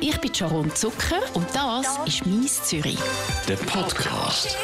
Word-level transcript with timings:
Ich 0.00 0.18
bin 0.20 0.34
Sharon 0.34 0.74
Zucker 0.74 1.20
und 1.34 1.46
das 1.54 1.98
ist 2.06 2.26
«Mies 2.26 2.62
Zürich». 2.64 2.98
Der 3.48 3.56
Podcast. 3.56 4.56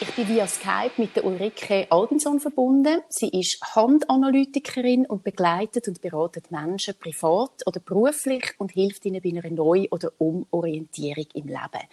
Ich 0.00 0.10
bin 0.14 0.28
via 0.28 0.46
Skype 0.46 0.92
mit 0.96 1.14
der 1.14 1.24
Ulrike 1.24 1.86
Albinson 1.90 2.40
verbunden. 2.40 3.02
Sie 3.08 3.28
ist 3.28 3.60
Handanalytikerin 3.76 5.06
und 5.06 5.22
begleitet 5.22 5.86
und 5.88 6.00
beratet 6.00 6.50
Menschen 6.50 6.94
privat 6.98 7.62
oder 7.66 7.80
beruflich 7.80 8.54
und 8.58 8.72
hilft 8.72 9.04
ihnen 9.04 9.22
bei 9.22 9.30
einer 9.30 9.48
Neu- 9.50 9.86
oder 9.90 10.10
Umorientierung 10.18 11.26
im 11.34 11.46
Leben. 11.46 11.86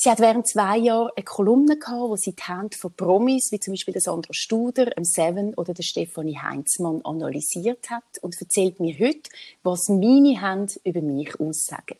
Sie 0.00 0.08
hat 0.08 0.20
während 0.20 0.46
zwei 0.46 0.76
Jahren 0.76 1.10
eine 1.16 1.24
Kolumne 1.24 1.76
gehabt, 1.76 2.08
wo 2.08 2.14
sie 2.14 2.32
die 2.32 2.42
Hände 2.44 2.76
von 2.78 2.92
Promis, 2.92 3.50
wie 3.50 3.58
zum 3.58 3.72
Beispiel 3.72 3.90
der 3.90 4.00
Sandra 4.00 4.32
Studer, 4.32 4.86
dem 4.86 5.02
Seven 5.02 5.54
oder 5.54 5.74
der 5.74 5.82
Stefanie 5.82 6.38
Heinzmann 6.38 7.00
analysiert 7.02 7.90
hat 7.90 8.04
und 8.22 8.40
erzählt 8.40 8.78
mir 8.78 8.96
heute, 8.96 9.28
was 9.64 9.88
meine 9.88 10.40
Hände 10.40 10.74
über 10.84 11.00
mich 11.00 11.40
aussagen. 11.40 11.98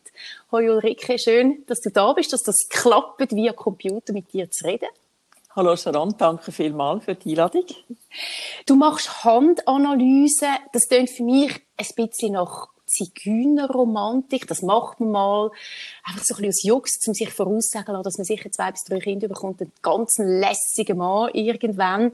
Hallo 0.49 0.75
Ulrike, 0.75 1.19
schön, 1.19 1.65
dass 1.67 1.81
du 1.81 1.89
da 1.91 2.13
bist, 2.13 2.31
dass 2.31 2.41
das 2.41 2.69
klappt, 2.69 3.35
via 3.35 3.51
Computer 3.51 4.13
mit 4.13 4.31
dir 4.31 4.49
zu 4.49 4.63
reden. 4.63 4.87
Hallo 5.53 5.75
Sharon, 5.75 6.15
danke 6.17 6.53
vielmals 6.53 7.03
für 7.03 7.15
die 7.15 7.31
Einladung. 7.31 7.65
Du 8.65 8.77
machst 8.77 9.25
Handanalyse, 9.25 10.47
das 10.71 10.87
klingt 10.87 11.09
für 11.09 11.23
mich 11.23 11.53
ein 11.75 11.87
bisschen 11.97 12.31
nach 12.31 12.69
Zigeunerromantik, 12.89 14.47
das 14.47 14.61
macht 14.61 14.99
man 14.99 15.11
mal, 15.11 15.51
einfach 16.03 16.23
so 16.23 16.35
ein 16.35 16.41
bisschen 16.41 16.49
aus 16.49 16.63
Jux, 16.63 17.07
um 17.07 17.13
sich 17.13 17.29
voraussagen 17.29 17.93
lassen, 17.93 18.03
dass 18.03 18.17
man 18.17 18.25
sicher 18.25 18.51
zwei 18.51 18.71
bis 18.71 18.83
drei 18.83 18.99
Kinder 18.99 19.27
bekommt, 19.27 19.61
einen 19.61 19.71
ganz 19.81 20.17
lässigen 20.17 20.97
Mann 20.97 21.29
irgendwann. 21.33 22.13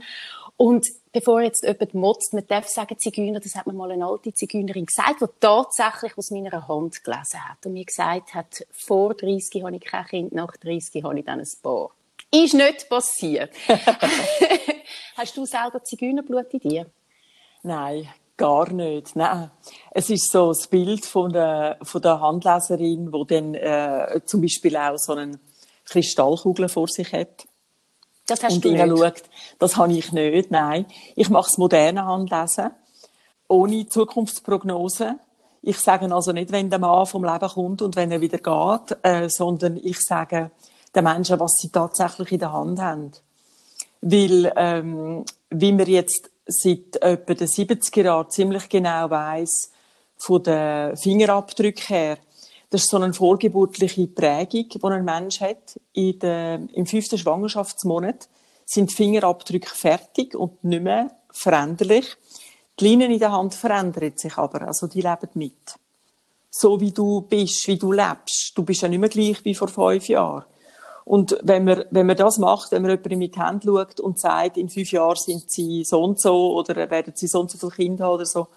Und 0.57 0.85
bevor 1.11 1.41
jetzt 1.41 1.63
jemand 1.63 1.93
motzt, 1.93 2.33
man 2.33 2.47
darf 2.47 2.67
sagen 2.67 2.97
Zigeuner, 2.97 3.39
das 3.39 3.55
hat 3.55 3.67
mir 3.67 3.73
mal 3.73 3.91
eine 3.91 4.05
alte 4.05 4.33
Zigeunerin 4.33 4.85
gesagt, 4.85 5.21
die 5.21 5.25
tatsächlich 5.39 6.17
aus 6.17 6.31
meiner 6.31 6.67
Hand 6.67 7.03
gelesen 7.03 7.49
hat 7.49 7.65
und 7.65 7.73
mir 7.73 7.85
gesagt 7.85 8.33
hat, 8.33 8.65
vor 8.71 9.13
30 9.13 9.63
habe 9.63 9.75
ich 9.75 9.81
kein 9.81 10.05
Kind, 10.05 10.33
nach 10.33 10.55
30 10.57 11.03
habe 11.03 11.19
ich 11.19 11.25
dann 11.25 11.39
ein 11.39 11.47
Paar. 11.61 11.91
Ist 12.31 12.53
nicht 12.53 12.89
passiert. 12.89 13.53
Hast 15.17 15.37
du 15.37 15.45
selber 15.45 15.83
Zigeunerblut 15.83 16.53
in 16.53 16.59
dir? 16.59 16.85
Nein, 17.63 18.07
Gar 18.37 18.73
nicht, 18.73 19.15
nein. 19.15 19.49
Es 19.91 20.09
ist 20.09 20.29
so 20.29 20.49
das 20.49 20.67
Bild 20.67 21.05
von 21.05 21.31
der, 21.31 21.77
von 21.81 22.01
der 22.01 22.19
Handleserin, 22.19 23.13
wo 23.13 23.23
dann 23.23 23.53
äh, 23.53 24.19
zum 24.25 24.41
Beispiel 24.41 24.75
auch 24.75 24.97
so 24.97 25.13
eine 25.13 25.39
Kristallkugel 25.85 26.67
vor 26.67 26.87
sich 26.89 27.13
hat. 27.13 27.47
Das 28.27 28.43
hast 28.43 28.55
und 28.55 28.65
du 28.65 28.71
nicht? 28.71 28.99
Schaut. 28.99 29.23
Das 29.59 29.77
habe 29.77 29.93
ich 29.93 30.11
nicht, 30.11 30.51
nein. 30.51 30.85
Ich 31.15 31.29
mache 31.29 31.49
das 31.49 31.57
moderne 31.57 32.05
Handlesen, 32.05 32.71
ohne 33.47 33.87
Zukunftsprognose. 33.87 35.15
Ich 35.61 35.79
sage 35.79 36.13
also 36.13 36.31
nicht, 36.31 36.51
wenn 36.51 36.69
der 36.69 36.79
Mann 36.79 37.05
vom 37.05 37.23
Leben 37.23 37.49
kommt 37.49 37.81
und 37.81 37.95
wenn 37.95 38.11
er 38.11 38.21
wieder 38.21 38.37
geht, 38.37 38.97
äh, 39.03 39.29
sondern 39.29 39.77
ich 39.77 39.99
sage 40.01 40.51
den 40.93 41.03
Menschen, 41.03 41.39
was 41.39 41.53
sie 41.53 41.69
tatsächlich 41.69 42.33
in 42.33 42.39
der 42.39 42.51
Hand 42.51 42.79
haben. 42.81 43.11
Weil, 44.01 44.51
ähm, 44.55 45.25
wie 45.49 45.77
wir 45.77 45.87
jetzt 45.87 46.29
seit 46.45 46.95
etwa 47.01 47.33
den 47.33 47.47
70er 47.47 48.03
Jahren 48.03 48.29
ziemlich 48.29 48.69
genau 48.69 49.09
weiss, 49.09 49.71
von 50.17 50.43
den 50.43 50.95
Fingerabdrücken 50.95 51.87
her, 51.87 52.17
das 52.69 52.83
ist 52.83 52.89
so 52.89 52.97
eine 52.97 53.13
vorgeburtliche 53.13 54.07
Prägung, 54.07 54.67
die 54.69 54.83
ein 54.83 55.05
Mensch 55.05 55.39
hat. 55.39 55.79
In 55.93 56.19
der, 56.19 56.61
Im 56.73 56.85
fünften 56.85 57.17
Schwangerschaftsmonat 57.17 58.27
sind 58.65 58.91
die 58.91 58.95
Fingerabdrücke 58.95 59.69
fertig 59.69 60.35
und 60.35 60.63
nicht 60.63 60.83
mehr 60.83 61.11
veränderlich. 61.31 62.17
Die 62.79 62.85
Linien 62.85 63.11
in 63.11 63.19
der 63.19 63.31
Hand 63.31 63.53
verändern 63.53 64.13
sich 64.15 64.37
aber, 64.37 64.63
also 64.63 64.87
die 64.87 65.01
leben 65.01 65.29
mit. 65.35 65.75
So 66.49 66.79
wie 66.79 66.91
du 66.91 67.21
bist, 67.21 67.67
wie 67.67 67.77
du 67.77 67.91
lebst. 67.91 68.51
Du 68.55 68.63
bist 68.63 68.81
ja 68.81 68.87
nicht 68.87 68.99
mehr 68.99 69.09
gleich 69.09 69.43
wie 69.45 69.55
vor 69.55 69.67
fünf 69.67 70.07
Jahren. 70.07 70.45
Und 71.05 71.37
wenn 71.43 71.65
man, 71.65 71.85
wenn 71.91 72.07
man 72.07 72.17
das 72.17 72.39
macht, 72.39 72.71
wenn 72.71 72.81
man 72.81 72.91
jemanden 72.91 73.19
mit 73.19 73.37
Hand 73.37 73.63
schaut 73.63 73.99
und 73.99 74.19
sagt, 74.19 74.57
in 74.57 74.69
fünf 74.69 74.91
Jahren 74.91 75.15
sind 75.15 75.51
sie 75.51 75.83
so 75.83 76.03
und 76.03 76.19
so 76.19 76.55
oder 76.55 76.89
werden 76.89 77.13
sie 77.15 77.27
so 77.27 77.39
und 77.39 77.51
so 77.51 77.59
viele 77.59 77.71
Kinder 77.71 78.05
haben 78.05 78.15
oder 78.15 78.25
so, 78.25 78.47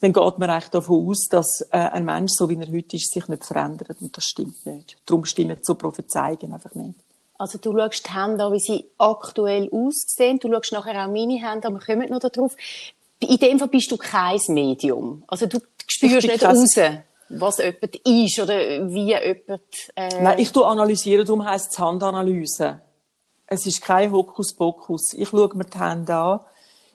dann 0.00 0.12
geht 0.12 0.38
man 0.38 0.50
eigentlich 0.50 0.70
davon 0.70 1.08
aus, 1.08 1.26
dass 1.28 1.62
äh, 1.72 1.78
ein 1.78 2.04
Mensch, 2.04 2.32
so 2.34 2.48
wie 2.48 2.54
er 2.54 2.70
heute 2.70 2.96
ist, 2.96 3.12
sich 3.12 3.26
nicht 3.28 3.44
verändert. 3.44 3.96
Und 4.00 4.16
das 4.16 4.24
stimmt 4.24 4.64
nicht. 4.64 4.96
Darum 5.06 5.24
stimmen 5.24 5.58
so 5.62 5.74
Prophezeiungen 5.74 6.52
einfach 6.52 6.74
nicht. 6.74 7.00
Also 7.38 7.58
du 7.58 7.76
schaust 7.76 8.06
die 8.06 8.14
Hände 8.14 8.44
an, 8.44 8.52
wie 8.52 8.60
sie 8.60 8.84
aktuell 8.98 9.68
aussehen. 9.72 10.38
Du 10.38 10.52
schaust 10.52 10.72
nachher 10.72 11.04
auch 11.04 11.10
meine 11.10 11.40
Hände 11.40 11.66
an, 11.66 11.74
wir 11.74 11.80
kommen 11.80 12.08
noch 12.10 12.20
darauf. 12.20 12.54
In 13.18 13.38
dem 13.38 13.58
Fall 13.58 13.68
bist 13.68 13.90
du 13.90 13.96
kein 13.96 14.38
Medium. 14.48 15.24
Also 15.26 15.46
du 15.46 15.58
spürst 15.86 16.28
nicht 16.28 16.44
raus 16.44 16.76
was 17.28 17.58
jemand 17.58 17.96
ist 18.04 18.40
oder 18.40 18.58
wie 18.88 19.06
jemand... 19.06 19.62
Äh... 19.94 20.22
Nein, 20.22 20.38
ich 20.38 20.52
tue 20.52 20.66
analysieren, 20.66 21.26
darum 21.26 21.44
heisst 21.44 21.72
es 21.72 21.78
Handanalyse. 21.78 22.80
Es 23.46 23.66
ist 23.66 23.82
kein 23.82 24.10
Hokuspokus. 24.12 25.12
Ich 25.14 25.28
schaue 25.28 25.54
mir 25.54 25.64
die 25.64 25.78
Hände 25.78 26.14
an. 26.14 26.40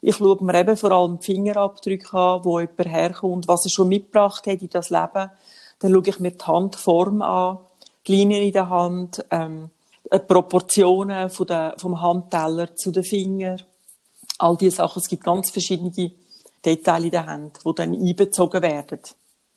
Ich 0.02 0.16
schaue 0.16 0.44
mir 0.44 0.60
eben 0.60 0.76
vor 0.76 0.92
allem 0.92 1.20
die 1.20 1.26
Fingerabdrücke 1.26 2.18
an, 2.18 2.44
wo 2.44 2.60
jemand 2.60 2.86
herkommt, 2.86 3.48
was 3.48 3.66
er 3.66 3.70
schon 3.70 3.88
mitgebracht 3.88 4.46
hat 4.48 4.62
in 4.62 4.70
das 4.70 4.90
Leben. 4.90 5.32
Dann 5.80 5.94
schaue 5.94 6.04
ich 6.08 6.20
mir 6.20 6.32
die 6.32 6.44
Handform 6.44 7.22
an, 7.22 7.60
die 8.08 8.16
Linien 8.16 8.44
in 8.44 8.52
der 8.52 8.70
Hand, 8.70 9.24
ähm, 9.30 9.70
die 10.12 10.20
Proportionen 10.20 11.30
von 11.30 11.48
der, 11.48 11.76
vom 11.78 12.02
Handteller 12.02 12.76
zu 12.76 12.92
den 12.92 13.04
Fingern. 13.04 13.62
All 14.40 14.58
diese 14.58 14.78
Sachen. 14.78 15.00
Es 15.00 15.08
gibt 15.08 15.24
ganz 15.24 15.52
verschiedene 15.52 16.12
Details 16.66 17.04
in 17.04 17.12
der 17.12 17.26
Hand, 17.28 17.60
die 17.66 17.76
dann 17.76 17.94
einbezogen 17.94 18.62
werden. 18.62 19.00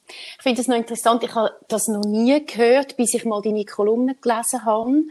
Ich 0.08 0.42
finde 0.42 0.58
das 0.58 0.68
noch 0.68 0.76
interessant. 0.76 1.22
Ich 1.24 1.34
habe 1.34 1.54
das 1.68 1.88
noch 1.88 2.04
nie 2.04 2.44
gehört, 2.44 2.96
bis 2.96 3.14
ich 3.14 3.24
mal 3.24 3.40
deine 3.42 3.64
Kolumne 3.64 4.14
gelesen 4.14 4.64
habe, 4.64 5.04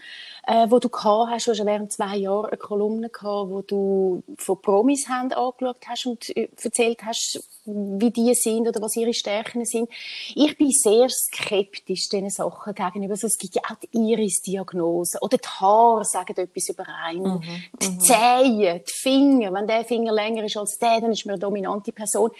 äh, 0.46 0.68
wo 0.70 0.80
du 0.80 0.90
gehabt 0.90 1.32
hast. 1.32 1.48
Du 1.48 1.52
hast 1.52 1.66
während 1.66 1.92
zwei 1.92 2.18
Jahren 2.18 2.48
eine 2.48 2.58
Kolumne 2.58 3.10
gehabt, 3.10 3.50
wo 3.50 3.62
du 3.62 4.24
von 4.38 4.62
Promis 4.62 5.08
haben 5.08 5.32
angeschaut 5.32 5.78
hast 5.88 6.06
und 6.06 6.36
äh, 6.36 6.50
erzählt 6.62 7.04
hast, 7.04 7.42
wie 7.66 8.12
die 8.12 8.34
sind 8.34 8.68
oder 8.68 8.82
was 8.82 8.96
ihre 8.96 9.14
Stärken 9.14 9.64
sind. 9.64 9.90
Ich 10.36 10.58
bin 10.58 10.72
sehr 10.72 11.08
skeptisch 11.10 12.10
diesen 12.10 12.30
Sachen 12.30 12.76
gegenüber. 12.76 13.14
Also 13.14 13.28
es 13.28 13.38
gibt 13.38 13.56
ja 13.56 13.62
auch 13.70 13.76
die 13.76 13.98
Iris-Diagnose 13.98 15.20
oder 15.22 15.38
die 15.38 15.48
Haare 15.48 16.04
sagen 16.04 16.36
etwas 16.36 16.70
über 16.70 16.86
einen. 17.06 17.24
Mhm. 17.24 17.42
Die 17.82 17.90
mhm. 17.90 18.00
Zehen, 18.02 18.82
die 18.86 18.92
Finger. 18.92 19.54
Wenn 19.54 19.68
der 19.68 19.86
Finger 19.86 20.12
länger 20.12 20.44
ist 20.44 20.58
als 20.58 20.78
der, 20.78 21.00
dann 21.00 21.12
ist 21.14 21.26
man 21.26 21.34
eine 21.34 21.40
dominante 21.40 21.94
Person. 21.94 22.32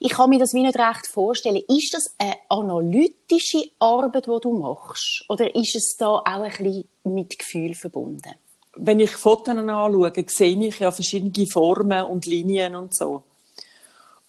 Ich 0.00 0.10
kann 0.10 0.30
mir 0.30 0.40
das 0.40 0.54
wie 0.54 0.62
nicht 0.62 0.78
recht 0.78 1.06
vorstellen. 1.06 1.62
Ist 1.68 1.94
das 1.94 2.14
eine 2.18 2.34
analytische 3.24 3.70
Arbeit, 3.78 4.26
die 4.26 4.40
du 4.40 4.58
machst? 4.58 5.24
Oder 5.28 5.54
ist 5.54 5.74
es 5.74 5.96
da 5.98 6.08
auch 6.08 6.24
ein 6.26 6.50
bisschen 6.50 6.84
mit 7.04 7.38
Gefühl 7.38 7.74
verbunden? 7.74 8.34
Wenn 8.76 9.00
ich 9.00 9.10
Fotos 9.10 9.56
anschaue, 9.56 10.12
sehe 10.26 10.66
ich 10.66 10.78
ja 10.80 10.90
verschiedene 10.90 11.46
Formen 11.46 12.04
und 12.06 12.26
Linien 12.26 12.74
und 12.74 12.94
so. 12.94 13.22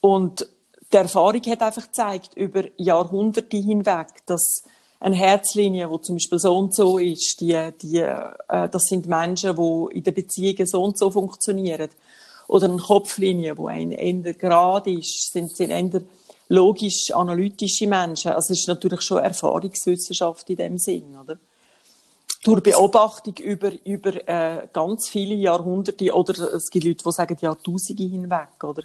Und 0.02 0.48
die 0.92 0.98
Erfahrung 0.98 1.42
hat 1.42 1.62
einfach 1.62 1.86
gezeigt, 1.86 2.32
über 2.36 2.64
Jahrhunderte 2.78 3.58
hinweg, 3.58 4.08
dass 4.28 4.64
eine 5.00 5.16
Herzlinie, 5.16 5.90
die 5.92 6.02
zum 6.02 6.16
Beispiel 6.16 6.40
so 6.40 6.58
und 6.58 6.76
so 6.76 7.00
ist, 7.00 7.42
die, 7.42 7.58
die, 7.82 7.98
äh, 7.98 8.70
das 8.70 8.84
sind 8.84 9.08
Menschen, 9.08 9.56
die 9.56 9.98
in 9.98 10.04
den 10.04 10.14
Beziehungen 10.14 10.68
so 10.68 10.84
und 10.84 10.98
so 10.98 11.10
funktionieren. 11.10 11.90
Oder 12.48 12.70
eine 12.70 12.78
Kopflinie, 12.78 13.56
die 13.56 13.68
ein 13.68 13.92
eher 13.92 14.34
gerade 14.34 14.92
ist, 14.92 15.34
sind, 15.34 15.56
sind 15.56 15.72
eher 15.72 16.02
logisch 16.50 17.12
analytische 17.12 17.88
Menschen. 17.88 18.32
Also 18.32 18.54
es 18.54 18.60
ist 18.60 18.68
natürlich 18.68 19.02
schon 19.02 19.24
Erfahrungswissenschaft 19.24 20.50
in 20.50 20.56
dem 20.58 20.78
Sinn, 20.78 21.18
oder? 21.18 21.38
Durch 22.44 22.62
Beobachtung 22.62 23.36
über, 23.38 23.72
über 23.84 24.28
äh, 24.28 24.68
ganz 24.72 25.10
viele 25.10 25.34
Jahrhunderte, 25.34 26.14
oder 26.14 26.54
es 26.54 26.70
gibt 26.70 26.86
Leute, 26.86 27.04
die 27.04 27.12
sagen 27.12 27.38
Jahrtausende 27.42 28.04
hinweg, 28.04 28.64
oder? 28.64 28.84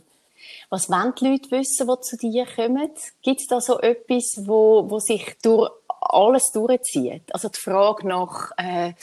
Was 0.71 0.89
wollen 0.89 1.13
die 1.21 1.29
Leute 1.29 1.51
wissen, 1.51 1.87
die 1.87 2.01
zu 2.01 2.17
dir 2.17 2.47
kommen? 2.47 2.91
Gibt 3.23 3.41
es 3.41 3.47
da 3.47 3.61
so 3.61 3.79
etwas, 3.81 4.41
wo, 4.47 4.89
wo 4.89 4.99
sich 4.99 5.37
durch 5.43 5.71
alles 5.89 6.51
durchzieht? 6.53 7.25
Also 7.33 7.49
die 7.49 7.61
Frage 7.61 8.09
nach, 8.09 8.53
äh, 8.57 8.95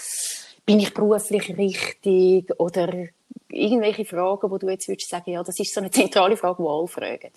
bin 0.65 0.79
ich 0.79 0.93
beruflich 0.93 1.55
richtig? 1.55 2.51
Oder 2.59 3.09
irgendwelche 3.49 4.05
Fragen, 4.05 4.49
wo 4.49 4.57
du 4.57 4.69
jetzt 4.69 4.87
würdest 4.87 5.09
sagen, 5.09 5.31
ja, 5.31 5.43
das 5.43 5.59
ist 5.59 5.73
so 5.73 5.79
eine 5.79 5.91
zentrale 5.91 6.35
Frage, 6.35 6.63
die 6.63 6.67
alle 6.67 6.87
fragen. 6.87 7.31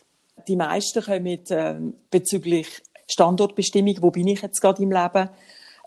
Die 0.46 0.56
meisten 0.56 1.02
kommen 1.02 1.26
äh, 1.26 1.80
bezüglich 2.10 2.82
Standortbestimmung, 3.06 3.96
wo 4.00 4.10
bin 4.10 4.28
ich 4.28 4.42
jetzt 4.42 4.60
gerade 4.60 4.82
im 4.82 4.92
Leben, 4.92 5.30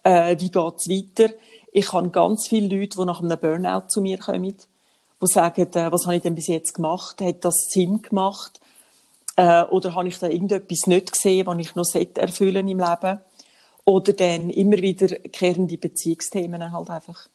äh, 0.03 0.35
wie 0.39 0.49
geht 0.49 0.73
es 0.77 0.89
weiter. 0.89 1.33
Ich 1.71 1.91
habe 1.93 2.09
ganz 2.09 2.47
viele 2.47 2.75
Leute, 2.75 2.97
die 2.97 3.05
nach 3.05 3.21
einem 3.21 3.39
Burnout 3.39 3.87
zu 3.87 4.01
mir 4.01 4.17
kommen 4.17 4.55
die 5.23 5.27
sagen, 5.27 5.67
äh, 5.73 5.91
was 5.91 6.05
habe 6.05 6.17
ich 6.17 6.21
denn 6.21 6.35
bis 6.35 6.47
jetzt 6.47 6.73
gemacht? 6.73 7.21
Hat 7.21 7.45
das 7.45 7.67
Sinn 7.69 8.01
gemacht? 8.01 8.59
Äh, 9.35 9.63
oder 9.63 9.95
habe 9.95 10.07
ich 10.07 10.19
da 10.19 10.27
irgendetwas 10.27 10.85
nicht 10.87 11.13
gesehen, 11.13 11.47
was 11.47 11.57
ich 11.59 11.75
noch 11.75 12.17
erfüllen 12.17 12.67
im 12.67 12.79
Leben? 12.79 13.19
Oder 13.85 14.13
dann 14.13 14.49
immer 14.49 14.77
wieder 14.77 15.07
kehren 15.29 15.67
die 15.67 15.77
Beziehungsthemen 15.77 16.71
halt 16.71 16.89
einfach. 16.89 17.27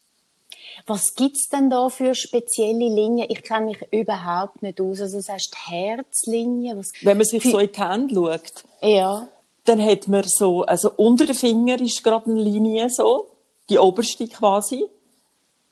Was 0.87 1.15
gibt 1.15 1.37
es 1.37 1.49
denn 1.49 1.71
da 1.71 1.89
für 1.89 2.15
spezielle 2.15 2.89
Linien? 2.89 3.27
Ich 3.29 3.43
kenne 3.43 3.67
mich 3.67 3.79
überhaupt 3.91 4.63
nicht 4.63 4.81
aus. 4.81 5.01
Also, 5.01 5.19
das 5.19 5.29
heißt 5.29 5.55
Herzlinie. 5.67 6.77
Was... 6.77 6.93
Wenn 7.03 7.17
man 7.17 7.27
sich 7.27 7.43
so 7.43 7.59
in 7.59 7.71
die 7.73 7.81
Hände 7.81 8.15
schaut, 8.15 8.65
ja. 8.83 9.29
dann 9.65 9.85
hat 9.85 10.09
man 10.09 10.25
so, 10.27 10.63
also 10.63 10.93
unter 10.97 11.27
den 11.27 11.35
Finger 11.35 11.81
ist 11.81 12.03
gerade 12.03 12.31
eine 12.31 12.41
Linie 12.41 12.89
so, 12.91 13.29
die 13.69 13.79
oberste 13.79 14.29
quasi. 14.29 14.85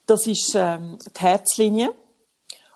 Das 0.06 0.26
ist 0.26 0.54
ähm, 0.54 0.98
die 1.16 1.20
Herzlinie. 1.20 1.92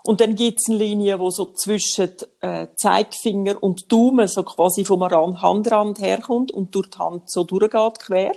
Und 0.02 0.20
dann 0.20 0.34
gibt 0.34 0.60
es 0.60 0.68
eine 0.68 0.78
Linie, 0.78 1.18
die 1.18 1.30
so 1.30 1.52
zwischen 1.52 2.10
äh, 2.40 2.68
Zeigefinger 2.74 3.62
und 3.62 3.92
Daumen 3.92 4.26
so 4.28 4.42
quasi 4.42 4.84
vom 4.84 5.02
Handrand 5.04 6.00
herkommt 6.00 6.52
und 6.52 6.74
durch 6.74 6.88
die 6.88 6.98
Hand 6.98 7.30
so 7.30 7.44
durchgeht, 7.44 7.98
quer. 8.00 8.32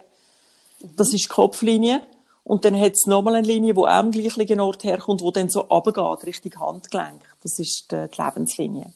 Das 0.97 1.13
ist 1.13 1.23
die 1.23 1.29
Kopflinie. 1.29 2.01
Und 2.43 2.65
dann 2.65 2.79
hat 2.79 2.93
es 2.93 3.05
nochmal 3.05 3.35
eine 3.35 3.47
Linie, 3.47 3.73
die 3.73 3.79
auch 3.79 3.87
am 3.87 4.11
gleichen 4.11 4.59
Ort 4.59 4.83
herkommt, 4.83 5.21
die 5.21 5.31
dann 5.31 5.49
so 5.49 5.61
runtergeht, 5.61 6.25
Richtung 6.25 6.59
Handgelenk. 6.59 7.21
Das 7.41 7.57
ist 7.57 7.87
die, 7.91 8.07
die 8.07 8.21
Lebenslinie. 8.21 8.93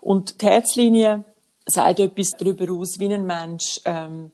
Und 0.00 0.40
die 0.40 0.46
Herzlinie 0.46 1.24
sagt 1.66 2.00
etwas 2.00 2.30
darüber 2.38 2.72
aus, 2.72 2.98
wie 2.98 3.12
ein 3.12 3.26
Mensch 3.26 3.80
ähm, 3.84 4.32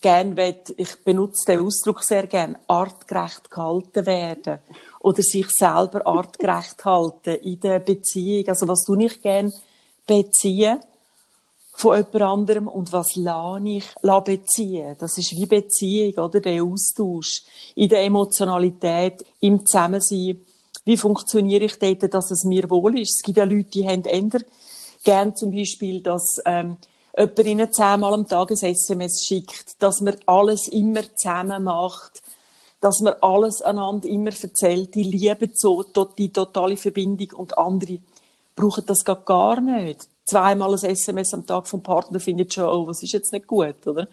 gern 0.00 0.36
will, 0.36 0.56
ich 0.76 1.02
benutze 1.02 1.52
den 1.52 1.60
Ausdruck 1.60 2.02
sehr 2.02 2.26
gern, 2.26 2.56
artgerecht 2.68 3.50
gehalten 3.50 4.06
werden 4.06 4.58
oder 5.00 5.22
sich 5.22 5.48
selber 5.50 6.06
artgerecht 6.06 6.82
halten 6.84 7.36
in 7.36 7.60
der 7.60 7.80
Beziehung. 7.80 8.48
Also 8.48 8.68
was 8.68 8.84
du 8.84 8.94
nicht 8.94 9.22
gern 9.22 9.52
beziehen 10.06 10.80
von 11.76 11.96
jemand 11.96 12.22
anderem 12.22 12.68
und 12.68 12.92
was 12.92 13.16
lasse 13.16 13.68
ich 13.68 13.84
beziehen. 14.24 14.96
Das 14.98 15.18
ist 15.18 15.32
wie 15.32 15.46
Beziehung, 15.46 16.24
oder? 16.24 16.40
Der 16.40 16.62
Austausch 16.62 17.42
in 17.74 17.88
der 17.88 18.04
Emotionalität, 18.04 19.24
im 19.40 19.66
Zusammensein. 19.66 20.40
Wie 20.84 20.96
funktioniere 20.96 21.64
ich 21.64 21.78
dort, 21.78 22.14
dass 22.14 22.30
es 22.30 22.44
mir 22.44 22.70
wohl 22.70 22.98
ist? 22.98 23.16
Es 23.16 23.22
gibt 23.22 23.38
ja 23.38 23.44
Leute, 23.44 23.70
die 23.70 23.88
haben 23.88 24.04
eher 24.04 24.40
gern 25.02 25.34
zum 25.34 25.50
Beispiel, 25.50 26.00
dass 26.00 26.40
ähm, 26.44 26.76
jemand 27.16 27.38
ihnen 27.44 27.72
zehnmal 27.72 28.14
am 28.14 28.28
Tag 28.28 28.50
ein 28.50 28.56
SMS 28.56 29.24
schickt, 29.24 29.82
dass 29.82 30.00
man 30.00 30.16
alles 30.26 30.68
immer 30.68 31.02
zusammen 31.16 31.64
macht, 31.64 32.22
dass 32.80 33.00
man 33.00 33.14
alles 33.20 33.62
einander 33.62 34.08
immer 34.08 34.30
erzählt, 34.30 34.94
die 34.94 35.04
lieben 35.04 35.50
so 35.54 35.82
die 36.18 36.32
totale 36.32 36.76
Verbindung 36.76 37.32
und 37.36 37.58
andere 37.58 37.98
brauchen 38.54 38.84
das 38.86 39.04
gar 39.04 39.60
nicht 39.60 40.06
zweimal 40.24 40.72
ein 40.72 40.90
SMS 40.90 41.34
am 41.34 41.46
Tag 41.46 41.66
vom 41.66 41.82
Partner 41.82 42.20
findet 42.20 42.54
schon, 42.54 42.64
oh, 42.64 42.86
was 42.86 43.02
ist 43.02 43.12
jetzt 43.12 43.32
nicht 43.32 43.46
gut, 43.46 43.86
oder? 43.86 44.08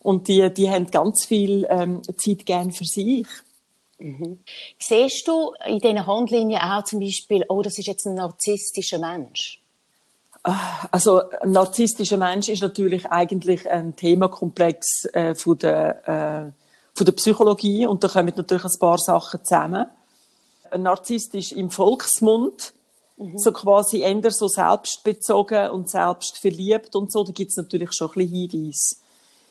Und 0.00 0.28
die, 0.28 0.52
die 0.52 0.70
haben 0.70 0.90
ganz 0.90 1.24
viel 1.24 1.66
ähm, 1.70 2.02
Zeit 2.18 2.44
gern 2.44 2.72
für 2.72 2.84
sich. 2.84 3.26
Mhm. 3.98 4.40
Siehst 4.78 5.26
du 5.26 5.54
in 5.66 5.78
diesen 5.78 6.06
Handlinien 6.06 6.60
auch 6.60 6.84
zum 6.84 7.00
Beispiel, 7.00 7.44
oh, 7.48 7.62
das 7.62 7.78
ist 7.78 7.86
jetzt 7.86 8.06
ein 8.06 8.14
narzisstischer 8.14 8.98
Mensch? 8.98 9.60
Ah, 10.42 10.86
also 10.90 11.22
ein 11.40 11.52
narzisstischer 11.52 12.18
Mensch 12.18 12.50
ist 12.50 12.60
natürlich 12.60 13.06
eigentlich 13.06 13.68
ein 13.70 13.96
Themenkomplex 13.96 15.06
äh, 15.14 15.34
von, 15.34 15.56
der, 15.58 16.06
äh, 16.06 16.52
von 16.92 17.06
der 17.06 17.12
Psychologie 17.12 17.86
und 17.86 18.04
da 18.04 18.08
kommen 18.08 18.32
natürlich 18.36 18.64
ein 18.64 18.78
paar 18.78 18.98
Sachen 18.98 19.42
zusammen. 19.42 19.86
Ein 20.70 20.82
Narzisst 20.82 21.34
ist 21.34 21.52
im 21.52 21.70
Volksmund 21.70 22.74
Mhm. 23.16 23.38
So 23.38 23.52
quasi 23.52 24.02
eher 24.02 24.30
so 24.30 24.48
selbstbezogen 24.48 25.70
und 25.70 25.88
selbstverliebt 25.88 26.96
und 26.96 27.12
so. 27.12 27.24
Da 27.24 27.32
gibt 27.32 27.50
es 27.50 27.56
natürlich 27.56 27.92
schon 27.92 28.10
ein 28.10 28.14
bisschen 28.14 28.50
Hinweise 28.50 28.96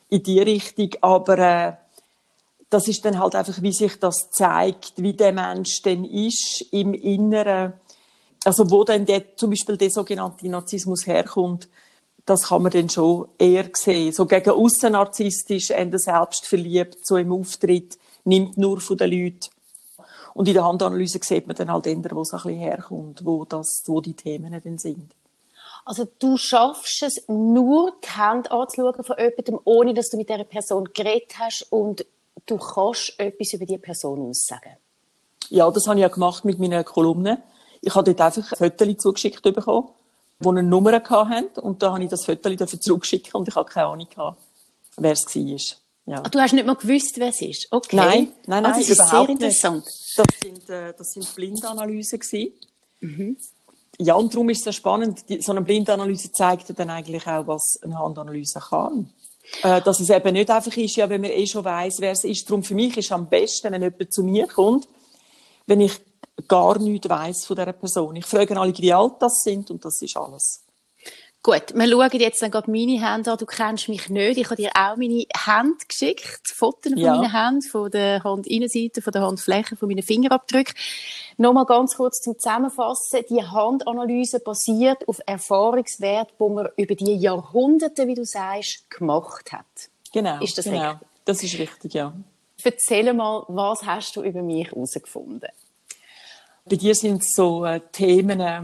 in 0.10 0.24
die 0.24 0.40
Richtung. 0.40 0.90
Aber 1.02 1.38
äh, 1.40 1.74
das 2.70 2.88
ist 2.88 3.06
dann 3.06 3.20
halt 3.20 3.36
einfach, 3.36 3.62
wie 3.62 3.72
sich 3.72 4.00
das 4.00 4.30
zeigt, 4.32 4.94
wie 4.98 5.14
der 5.14 5.32
Mensch 5.32 5.82
denn 5.82 6.06
ist 6.06 6.66
im 6.72 6.94
Inneren. 6.94 7.74
Also 8.44 8.70
wo 8.70 8.84
dann 8.84 9.06
der, 9.06 9.36
zum 9.38 9.52
Beispiel 9.52 9.78
der 9.78 9.90
sogenannte 9.90 10.50
Narzissmus 10.50 11.08
herkommt, 11.08 11.70
das 12.26 12.44
kann 12.44 12.64
man 12.64 12.72
dann 12.72 12.90
schon 12.90 13.28
eher 13.38 13.70
sehen. 13.74 14.12
So 14.12 14.26
gegen 14.26 14.50
außen 14.50 14.92
narzisstisch, 14.92 15.70
eher 15.70 15.98
selbstverliebt, 15.98 17.06
so 17.06 17.18
im 17.18 17.32
Auftritt, 17.32 17.98
nimmt 18.24 18.58
nur 18.58 18.80
von 18.80 18.98
den 18.98 19.12
Leuten 19.12 19.53
und 20.34 20.48
in 20.48 20.54
der 20.54 20.66
Handanalyse 20.66 21.20
sieht 21.22 21.48
man 21.48 21.56
dann 21.56 21.72
halt 21.72 21.88
eher, 21.88 21.98
wo 22.12 22.22
es 22.22 22.34
ein 22.34 22.38
bisschen 22.38 22.60
herkommt, 22.60 23.26
wo, 23.26 23.46
das, 23.46 23.84
wo 23.86 24.02
die 24.02 24.14
Themen 24.14 24.60
dann 24.64 24.78
sind. 24.78 25.14
Also 25.86 26.08
du 26.20 26.38
schaffst 26.38 27.04
es 27.04 27.28
nur, 27.28 27.94
die 28.04 28.10
Hand 28.10 28.52
anzuschauen 28.52 29.04
von 29.04 29.16
jemandem, 29.18 29.60
ohne 29.66 29.94
dass 29.94 30.10
du 30.10 30.18
mit 30.18 30.30
dieser 30.30 30.46
Person 30.46 30.90
geredet 30.94 31.34
hast 31.38 31.68
und 31.72 32.06
du 32.46 32.58
kannst 32.58 33.20
etwas 33.20 33.54
über 33.54 33.66
diese 33.66 33.80
Person 33.80 34.30
aussagen. 34.30 34.78
Ja, 35.50 35.70
das 35.70 35.86
habe 35.88 35.98
ich 35.98 36.02
ja 36.02 36.08
gemacht 36.08 36.46
mit 36.46 36.58
meinen 36.58 36.86
Kolumnen. 36.86 37.38
Ich 37.82 37.94
habe 37.94 38.14
dort 38.14 38.22
einfach 38.22 38.52
ein 38.54 38.72
Foto 38.72 38.94
zugeschickt 38.94 39.42
bekommen, 39.44 39.90
die 40.40 40.48
eine 40.48 40.64
Nummer 40.64 40.94
hatten 40.94 41.60
und 41.60 41.84
da 41.84 41.92
habe 41.92 42.04
ich 42.04 42.10
das 42.10 42.26
Foto 42.26 42.50
zurückgeschickt 42.66 43.36
und 43.36 43.48
ich 43.50 43.56
habe 43.56 43.70
keine 43.70 43.88
Ahnung, 43.88 44.08
wer 44.98 45.12
es 45.12 45.26
war. 45.26 45.83
Ja. 46.06 46.22
Ah, 46.24 46.30
du 46.30 46.40
hast 46.40 46.54
nicht 46.54 46.66
mal 46.66 46.76
gewusst, 46.76 47.18
wer 47.18 47.30
es 47.30 47.42
ist? 47.42 47.68
Okay. 47.72 47.96
Nein, 47.96 48.34
nein, 48.46 48.64
nein, 48.64 48.66
ah, 48.66 48.78
das 48.78 48.90
ist 48.90 49.10
sehr 49.10 49.30
interessant. 49.30 49.86
Nicht. 49.86 50.18
Das 50.18 50.26
sind, 50.44 50.70
äh, 50.70 50.94
das 50.98 51.12
sind 51.14 51.36
Blindanalysen 51.36 52.20
Mhm. 53.00 53.38
Ja, 54.00 54.16
und 54.16 54.34
darum 54.34 54.50
ist 54.50 54.60
es 54.60 54.64
so 54.64 54.72
spannend. 54.72 55.28
Die, 55.30 55.42
so 55.42 55.52
eine 55.52 55.62
Blindanalyse 55.62 56.32
zeigt 56.32 56.78
dann 56.78 56.90
eigentlich 56.90 57.28
auch, 57.28 57.48
was 57.48 57.80
eine 57.84 58.00
Handanalyse 58.00 58.60
kann. 58.60 59.14
Äh, 59.62 59.82
dass 59.82 60.00
es 60.00 60.10
eben 60.10 60.34
nicht 60.34 60.50
einfach 60.50 60.76
ist, 60.76 60.96
ja, 60.96 61.10
wenn 61.10 61.22
man 61.22 61.32
eh 61.32 61.46
schon 61.46 61.66
weiss, 61.66 61.98
wer 62.00 62.12
es 62.12 62.24
ist. 62.24 62.50
Darum 62.50 62.64
für 62.64 62.76
mich 62.76 62.98
ist 62.98 63.06
es 63.06 63.12
am 63.12 63.28
besten, 63.28 63.72
wenn 63.72 63.82
jemand 63.82 64.14
zu 64.14 64.24
mir 64.24 64.48
kommt, 64.48 64.88
wenn 65.68 65.82
ich 65.82 65.94
gar 66.48 66.80
nichts 66.80 67.10
weiss 67.10 67.46
von 67.46 67.56
dieser 67.56 67.74
Person. 67.74 68.16
Ich 68.16 68.26
frage 68.26 68.60
alle, 68.60 68.76
wie 68.78 68.94
alt 68.94 69.14
das 69.20 69.42
sind 69.44 69.70
und 69.70 69.84
das 69.86 70.02
ist 70.02 70.18
alles. 70.18 70.63
Gut, 71.46 71.76
wir 71.76 71.90
schauen 71.90 72.10
jetzt 72.22 72.42
dann 72.42 72.52
gerade 72.52 72.72
meine 72.72 73.06
Hände 73.06 73.30
an. 73.34 73.38
Du 73.38 73.46
kennst 73.46 73.90
mich 73.90 74.08
nicht. 74.10 74.38
Ich 74.38 74.46
habe 74.46 74.56
dir 74.56 74.72
auch 74.76 74.96
meine 74.96 75.26
Hände 75.36 75.86
geschickt, 75.86 76.48
Fotos 76.48 76.94
von 76.94 76.98
ja. 76.98 77.16
meinen 77.16 77.34
Händen, 77.34 77.62
von 77.64 77.92
der 77.92 78.24
Handinnenseite, 78.24 79.02
von 79.02 79.12
der 79.12 79.24
Handfläche, 79.24 79.76
von 79.76 79.90
meinen 79.90 80.04
Fingerabdrücken. 80.04 80.74
Nochmal 81.36 81.66
ganz 81.66 81.98
kurz 81.98 82.22
zum 82.22 82.40
Zusammenfassen. 82.40 83.26
Die 83.30 83.44
Handanalyse 83.44 84.40
basiert 84.40 85.06
auf 85.06 85.20
Erfahrungswert, 85.26 86.34
wo 86.38 86.48
man 86.48 86.70
über 86.78 86.96
die 86.96 87.16
Jahrhunderte, 87.16 88.08
wie 88.08 88.16
du 88.16 88.24
sagst, 88.24 88.90
gemacht 88.90 89.52
hat. 89.52 89.66
Genau. 90.14 90.42
Ist 90.42 90.58
das 90.58 90.64
genau. 90.64 90.92
richtig? 90.92 91.08
Das 91.26 91.44
ist 91.44 91.60
richtig, 91.60 91.94
ja. 91.94 92.14
Erzähl 92.64 93.12
mal, 93.12 93.44
was 93.50 93.84
hast 93.84 94.16
du 94.16 94.24
über 94.24 94.42
mich 94.42 94.72
herausgefunden? 94.72 95.50
Bei 96.64 96.78
dir 96.78 96.96
sind 96.96 97.22
so 97.26 97.66
äh, 97.66 97.82
Themen, 97.92 98.40
äh, 98.40 98.62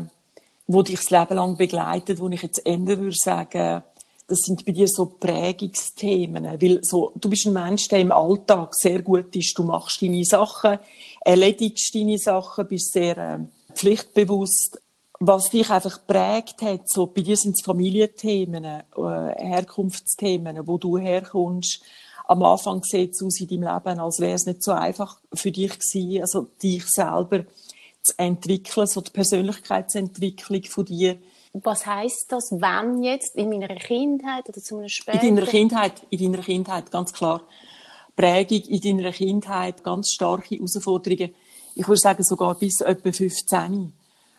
wo 0.71 0.83
dich 0.83 0.99
das 0.99 1.09
Leben 1.09 1.35
lang 1.35 1.57
begleitet, 1.57 2.19
wo 2.19 2.29
ich 2.29 2.43
jetzt 2.43 2.63
ändern 2.63 2.99
würde 2.99 3.15
sagen, 3.17 3.81
das 4.27 4.37
sind 4.41 4.63
bei 4.63 4.71
dir 4.71 4.87
so 4.87 5.07
Prägungsthemen, 5.07 6.61
weil 6.61 6.79
so, 6.83 7.11
du 7.15 7.27
bist 7.27 7.47
ein 7.47 7.53
Mensch, 7.53 7.87
der 7.87 8.01
im 8.01 8.11
Alltag 8.11 8.75
sehr 8.75 9.01
gut 9.01 9.35
ist, 9.35 9.57
du 9.57 9.63
machst 9.63 9.99
deine 10.03 10.23
Sachen, 10.23 10.77
erledigst 11.21 11.95
deine 11.95 12.19
Sachen, 12.19 12.67
bist 12.67 12.93
sehr 12.93 13.17
äh, 13.17 13.39
pflichtbewusst. 13.73 14.79
Was 15.19 15.49
dich 15.49 15.71
einfach 15.71 16.05
prägt 16.05 16.61
hat, 16.61 16.87
so 16.87 17.07
bei 17.07 17.21
dir 17.21 17.35
sind 17.35 17.57
es 17.57 17.65
Familienthemen, 17.65 18.63
äh, 18.63 18.81
Herkunftsthemen, 18.95 20.67
wo 20.67 20.77
du 20.77 20.99
herkommst. 20.99 21.81
Am 22.27 22.43
Anfang 22.43 22.83
sieht 22.83 23.15
es 23.15 23.23
aus 23.23 23.41
in 23.41 23.47
deinem 23.47 23.73
Leben, 23.73 23.99
als 23.99 24.19
wäre 24.19 24.35
es 24.35 24.45
nicht 24.45 24.61
so 24.61 24.71
einfach 24.71 25.19
für 25.33 25.51
dich 25.51 25.79
gewesen, 25.79 26.21
also 26.21 26.47
dich 26.61 26.85
selber 26.87 27.45
zu 28.09 28.19
entwickeln, 28.19 28.87
so 28.87 29.01
die 29.01 29.11
Persönlichkeitsentwicklung 29.11 30.63
von 30.63 30.85
dir. 30.85 31.17
Was 31.53 31.85
heißt 31.85 32.25
das, 32.29 32.51
wenn 32.51 33.03
jetzt 33.03 33.35
in 33.35 33.49
meiner 33.49 33.67
Kindheit 33.75 34.47
oder 34.47 34.61
zu 34.61 34.77
einem 34.77 34.89
später? 34.89 35.23
In 35.23 35.35
deiner 35.35 35.47
Kindheit, 35.47 35.93
in 36.09 36.31
deiner 36.31 36.43
Kindheit, 36.43 36.91
ganz 36.91 37.11
klar. 37.11 37.41
Prägung 38.15 38.61
in 38.67 38.97
deiner 38.97 39.11
Kindheit, 39.11 39.83
ganz 39.83 40.11
starke 40.11 40.55
Herausforderungen. 40.55 41.33
Ich 41.75 41.87
würde 41.87 41.99
sagen, 41.99 42.23
sogar 42.23 42.55
bis 42.55 42.81
etwa 42.81 43.11
15. 43.11 43.93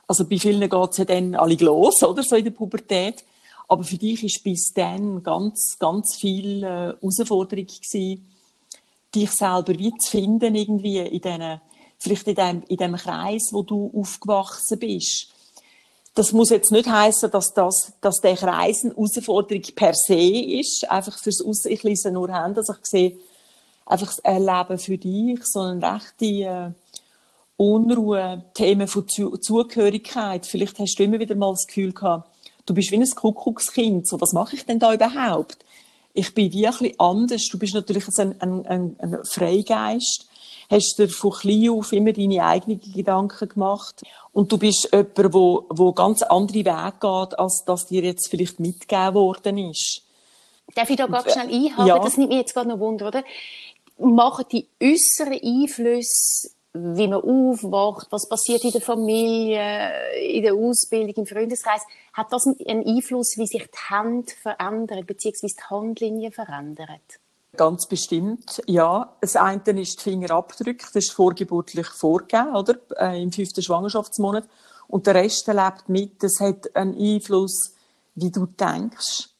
Also 0.07 0.27
bei 0.27 0.39
vielen 0.39 0.69
geht 0.69 0.91
es 0.91 0.99
ja 0.99 1.05
dann 1.05 1.35
alle 1.35 1.55
los, 1.55 2.03
oder? 2.03 2.23
So 2.23 2.37
in 2.37 2.45
der 2.45 2.50
Pubertät. 2.50 3.25
Aber 3.69 3.85
für 3.85 3.97
dich 3.97 4.23
ist 4.25 4.43
bis 4.45 4.73
dann 4.75 5.23
ganz, 5.23 5.77
ganz 5.79 6.17
viel 6.17 6.62
äh, 6.65 6.95
Herausforderung 7.00 7.67
gewesen, 7.67 8.27
dich 9.15 9.31
selber 9.31 9.79
wie 9.79 9.93
zu 9.97 10.11
finden 10.11 10.55
irgendwie 10.55 10.99
in 10.99 11.21
diesen 11.21 11.61
vielleicht 12.00 12.26
in 12.26 12.35
dem, 12.35 12.62
in 12.66 12.76
dem 12.76 12.97
Kreis, 12.97 13.50
wo 13.52 13.62
du 13.62 13.92
aufgewachsen 13.95 14.78
bist. 14.78 15.28
Das 16.14 16.33
muss 16.33 16.50
jetzt 16.50 16.73
nicht 16.73 16.88
heißen, 16.88 17.30
dass 17.30 17.52
das, 17.54 17.92
dass 18.00 18.16
der 18.16 18.35
Kreis 18.35 18.83
eine 18.83 18.95
Herausforderung 18.95 19.62
per 19.76 19.95
se 19.95 20.14
ist. 20.14 20.90
Einfach 20.90 21.16
fürs 21.19 21.45
Aus, 21.45 21.66
ich 21.66 21.83
lese 21.83 22.11
nur 22.11 22.33
Hände, 22.33 22.62
dass 22.66 22.76
ich 22.76 22.87
sehe, 22.87 23.16
einfach 23.87 24.09
das 24.09 24.19
Erleben 24.21 24.78
für 24.78 24.99
dich, 24.99 25.40
sondern 25.45 25.95
rechte 25.95 26.25
äh, 26.25 26.71
Unruhe, 27.57 28.45
Themen 28.54 28.88
von 28.88 29.07
Zu 29.07 29.37
Zugehörigkeit. 29.37 30.47
Vielleicht 30.47 30.78
hast 30.78 30.97
du 30.97 31.04
immer 31.04 31.21
wieder 31.21 31.35
mal 31.35 31.52
das 31.52 31.66
Gefühl 31.66 31.92
gehabt, 31.92 32.30
du 32.66 32.75
bist 32.75 32.90
wie 32.90 32.97
ein 32.97 33.09
Kuckuckskind. 33.09 34.09
So, 34.09 34.21
was 34.21 34.33
mache 34.33 34.57
ich 34.57 34.64
denn 34.64 34.78
da 34.78 34.95
überhaupt? 34.95 35.59
Ich 36.12 36.35
bin 36.35 36.52
wie 36.52 36.66
ein 36.66 36.73
bisschen 36.73 36.99
anders. 36.99 37.49
Du 37.49 37.59
bist 37.59 37.75
natürlich 37.75 38.07
ein, 38.19 38.40
ein, 38.40 38.66
ein, 38.66 38.97
ein 38.99 39.19
Freigeist 39.25 40.30
hast 40.71 40.97
dir 40.99 41.09
von 41.09 41.33
klein 41.33 41.69
auf 41.71 41.93
immer 41.93 42.12
deine 42.12 42.45
eigenen 42.45 42.81
Gedanken 42.81 43.49
gemacht 43.49 44.03
und 44.33 44.53
du 44.53 44.59
bist 44.59 44.89
jemand, 44.93 45.35
wo, 45.35 45.67
wo 45.69 45.93
ganz 45.93 46.23
andere 46.23 46.65
Wege 46.65 46.93
geht, 47.00 47.39
als 47.39 47.65
das 47.67 47.87
dir 47.87 48.03
jetzt 48.03 48.29
vielleicht 48.29 48.61
mitgegeben 48.61 49.15
worden 49.15 49.59
ist. 49.59 50.03
Darf 50.75 50.89
ich 50.89 50.97
da 50.97 51.07
ganz 51.07 51.33
schnell 51.33 51.53
einhaken? 51.53 51.87
Ja. 51.87 51.99
Das 51.99 52.17
nimmt 52.17 52.29
mich 52.29 52.39
jetzt 52.39 52.55
gerade 52.55 52.69
noch 52.69 52.79
Wunder, 52.79 53.09
oder? 53.09 53.25
Machen 53.99 54.45
die 54.53 54.69
äußeren 54.81 55.33
Einflüsse, 55.43 56.50
wie 56.73 57.09
man 57.09 57.21
aufwacht, 57.21 58.07
was 58.11 58.29
passiert 58.29 58.62
in 58.65 58.71
der 58.71 58.81
Familie, 58.81 59.91
in 60.23 60.43
der 60.43 60.55
Ausbildung, 60.55 61.15
im 61.17 61.27
Freundeskreis, 61.27 61.83
hat 62.12 62.33
das 62.33 62.47
einen 62.47 62.87
Einfluss, 62.87 63.35
wie 63.37 63.47
sich 63.47 63.65
die 63.65 63.95
Hände 63.95 64.33
verändern, 64.41 65.05
beziehungsweise 65.05 65.57
die 65.57 65.65
Handlinien 65.69 66.33
verändern? 66.33 67.00
Ganz 67.57 67.87
bestimmt, 67.87 68.62
ja. 68.66 69.16
Das 69.21 69.37
eine 69.37 69.80
ist 69.80 69.99
die 69.99 70.11
Fingerabdrücke, 70.11 70.87
das 70.92 71.04
ist 71.04 71.12
vorgeburtlich 71.12 71.88
vorgegeben, 71.88 72.54
oder? 72.54 72.76
Äh, 72.97 73.23
Im 73.23 73.33
fünften 73.33 73.62
Schwangerschaftsmonat. 73.62 74.45
Und 74.87 75.07
der 75.07 75.16
Rest 75.16 75.47
lebt 75.47 75.88
mit. 75.88 76.23
Das 76.23 76.40
hat 76.40 76.75
einen 76.75 76.97
Einfluss, 76.97 77.75
wie 78.14 78.30
du 78.30 78.47
denkst, 78.47 79.30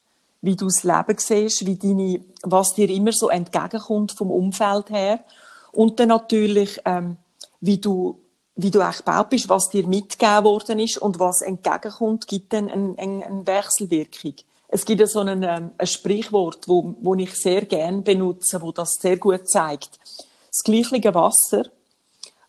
wie 0.41 0.55
du 0.55 0.65
das 0.65 0.83
Leben 0.83 1.17
siehst, 1.17 1.65
wie 1.65 1.77
deine, 1.77 2.21
was 2.43 2.73
dir 2.73 2.89
immer 2.89 3.11
so 3.11 3.29
entgegenkommt 3.29 4.11
vom 4.11 4.31
Umfeld 4.31 4.89
her. 4.89 5.23
Und 5.71 5.99
dann 5.99 6.09
natürlich, 6.09 6.81
ähm, 6.85 7.17
wie 7.61 7.77
du, 7.77 8.19
wie 8.55 8.71
du 8.71 8.81
eigentlich 8.81 8.97
gebaut 8.97 9.29
bist, 9.29 9.49
was 9.49 9.69
dir 9.69 9.87
mitgegeben 9.87 10.43
worden 10.43 10.79
ist 10.79 10.97
und 10.97 11.19
was 11.19 11.41
entgegenkommt, 11.41 12.27
gibt 12.27 12.53
dann 12.53 12.69
eine, 12.69 12.95
eine, 12.97 13.25
eine 13.25 13.47
Wechselwirkung. 13.47 14.35
Es 14.71 14.85
gibt 14.85 15.01
ja 15.01 15.07
so 15.07 15.19
ein, 15.19 15.43
ähm, 15.43 15.71
ein 15.77 15.87
Sprichwort, 15.87 16.67
wo, 16.67 16.95
wo 17.01 17.13
ich 17.15 17.35
sehr 17.35 17.65
gern 17.65 18.03
benutze, 18.03 18.61
wo 18.61 18.71
das 18.71 18.93
sehr 18.93 19.17
gut 19.17 19.47
zeigt. 19.49 19.99
Das 20.47 20.63
gleiche 20.63 21.13
Wasser, 21.13 21.63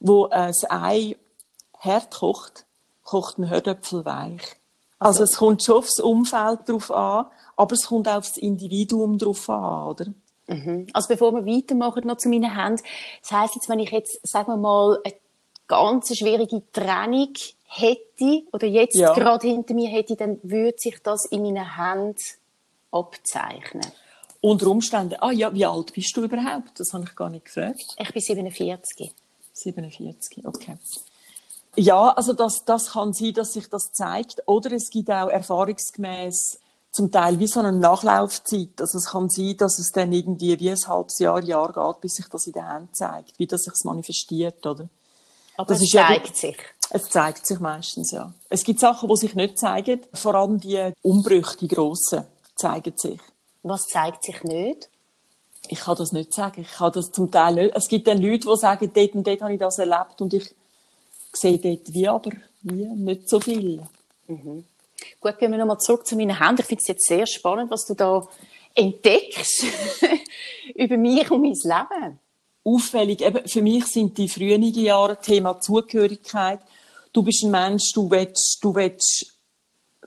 wo 0.01 0.27
äh, 0.27 0.47
das 0.47 0.65
Ei 0.71 1.17
hart 1.79 2.15
kocht, 2.15 2.65
kocht 3.03 3.39
ein 3.39 3.45
Herdöpfel 3.45 4.05
weich. 4.05 4.57
Also, 4.99 5.25
es 5.25 5.37
kommt 5.37 5.65
schon 5.65 5.79
aufs 5.79 5.99
Umfeld 5.99 6.61
drauf 6.69 6.93
an, 6.93 7.27
aber 7.57 7.75
es 7.75 7.87
kommt 7.87 8.09
auch 8.09 8.19
aufs 8.19 8.37
Individuum 8.37 9.19
drauf 9.19 9.51
an, 9.51 9.89
oder? 9.89 10.07
Also 10.93 11.09
bevor 11.09 11.33
wir 11.33 11.47
weitermachen 11.47 12.07
noch 12.07 12.19
zu 12.19 12.29
meinen 12.29 12.55
Händen, 12.55 12.83
das 13.23 13.33
heisst 13.33 13.55
jetzt, 13.55 13.69
wenn 13.69 13.79
ich 13.79 13.91
jetzt, 13.91 14.19
sagen 14.23 14.49
wir 14.49 14.57
mal, 14.57 14.99
eine 15.05 15.15
ganz 15.67 16.17
schwierige 16.17 16.63
Trennung 16.73 17.33
hätte 17.67 18.43
oder 18.53 18.67
jetzt 18.67 18.97
Ja. 18.97 19.15
gerade 19.15 19.47
hinter 19.47 19.75
mir 19.75 19.89
hätte, 19.89 20.17
dann 20.17 20.39
würde 20.43 20.79
sich 20.79 20.99
das 21.03 21.25
in 21.27 21.43
meinen 21.43 21.77
Händen 21.77 22.17
abzeichnen. 22.91 23.87
Unter 24.41 24.67
Umständen, 24.67 25.17
ah 25.21 25.31
ja, 25.31 25.55
wie 25.55 25.65
alt 25.65 25.93
bist 25.93 26.17
du 26.17 26.25
überhaupt? 26.25 26.79
Das 26.79 26.93
habe 26.93 27.05
ich 27.05 27.15
gar 27.15 27.31
nicht 27.31 27.45
gefragt. 27.47 27.95
Ich 27.99 28.13
bin 28.13 28.21
47. 28.23 29.13
47, 29.53 30.45
okay. 30.47 30.77
Ja, 31.77 32.11
also 32.11 32.33
das, 32.33 32.65
das 32.65 32.91
kann 32.93 33.13
sein, 33.13 33.33
dass 33.35 33.53
sich 33.55 33.69
das 33.71 33.93
zeigt. 33.93 34.43
Oder 34.47 34.73
es 34.73 34.91
gibt 34.91 35.11
auch 35.11 35.29
erfahrungsgemäß 35.29 36.59
zum 36.91 37.11
Teil 37.11 37.39
wie 37.39 37.47
so 37.47 37.61
eine 37.61 37.73
Nachlaufzeit. 37.73 38.79
Also 38.81 38.99
es 38.99 39.07
kann 39.07 39.31
sein, 39.31 39.57
dass 39.57 39.79
es 39.79 39.91
dann 39.93 40.13
irgendwie 40.13 40.59
wie 40.61 40.71
ein 40.71 40.87
halbes 40.87 41.19
Jahr, 41.19 41.43
Jahr 41.43 41.73
geht, 41.73 42.01
bis 42.03 42.15
sich 42.17 42.27
das 42.29 42.47
in 42.47 42.53
den 42.53 42.69
Händen 42.71 42.93
zeigt, 42.93 43.39
wie 43.39 43.47
das 43.47 43.63
sich 43.63 43.73
manifestiert, 43.85 44.67
oder? 44.67 44.89
Aber 45.57 45.69
Das 45.69 45.79
es 45.79 45.85
ist 45.85 45.93
ja 45.93 46.07
zeigt 46.07 46.37
sich. 46.37 46.57
Es 46.91 47.09
zeigt 47.09 47.47
sich 47.47 47.59
meistens, 47.59 48.11
ja. 48.13 48.33
Es 48.49 48.65
gibt 48.65 48.81
Sachen, 48.81 49.09
die 49.09 49.17
sich 49.17 49.35
nicht 49.35 49.59
zeigen. 49.59 50.01
Vor 50.13 50.35
allem 50.35 50.61
die 50.61 50.93
Umbrüche, 51.03 51.57
die 51.57 51.69
grossen, 51.69 52.25
zeigen 52.55 52.93
sich. 52.97 53.21
Was 53.63 53.87
zeigt 53.87 54.25
sich 54.25 54.43
nicht? 54.43 54.89
Ich 55.69 55.81
kann 55.81 55.97
das 55.97 56.13
nicht 56.13 56.35
sagen. 56.35 56.63
Ich 56.63 56.73
kann 56.73 56.93
das 56.93 57.11
zum 57.13 57.31
Teil 57.31 57.55
nicht. 57.55 57.75
Es 57.75 57.89
gibt 57.89 58.07
dann 58.09 58.19
Leute, 58.21 58.49
die 58.49 58.57
sagen, 58.57 58.91
dort 58.93 59.15
und 59.15 59.27
dort 59.27 59.41
habe 59.41 59.53
ich 59.55 59.61
das 59.61 59.79
erlebt 59.79 60.21
und 60.21 60.35
ich 60.35 60.55
sehe 61.33 61.59
dort 61.59 61.95
wie, 61.95 62.09
aber 62.09 62.31
wie, 62.63 62.87
nicht 62.87 63.29
so 63.29 63.41
viel. 63.41 63.83
Gut, 65.21 65.39
gehen 65.39 65.51
wir 65.51 65.59
nochmal 65.59 65.79
zurück 65.79 66.07
zu 66.07 66.17
meinen 66.17 66.39
Händen. 66.39 66.61
Ich 66.61 66.67
finde 66.67 66.83
es 66.83 66.89
jetzt 66.89 67.07
sehr 67.07 67.27
spannend, 67.27 67.71
was 67.71 67.87
du 67.87 67.95
da 67.95 68.27
entdeckst 68.75 69.65
über 70.75 70.97
mich 70.97 71.31
und 71.31 71.43
mein 71.43 71.53
Leben. 71.53 72.19
Auffällig, 72.65 73.23
eben, 73.23 73.47
für 73.49 73.61
mich 73.61 73.87
sind 73.87 74.17
die 74.19 74.29
frühen 74.29 74.63
Jahre 74.63 75.19
Thema 75.21 75.61
Zugehörigkeit. 75.61 76.61
Du 77.13 77.23
bist 77.23 77.43
ein 77.43 77.51
Mensch, 77.51 77.93
du 77.93 78.09
willst, 78.09 78.59
du 78.63 78.73
willst 78.75 79.37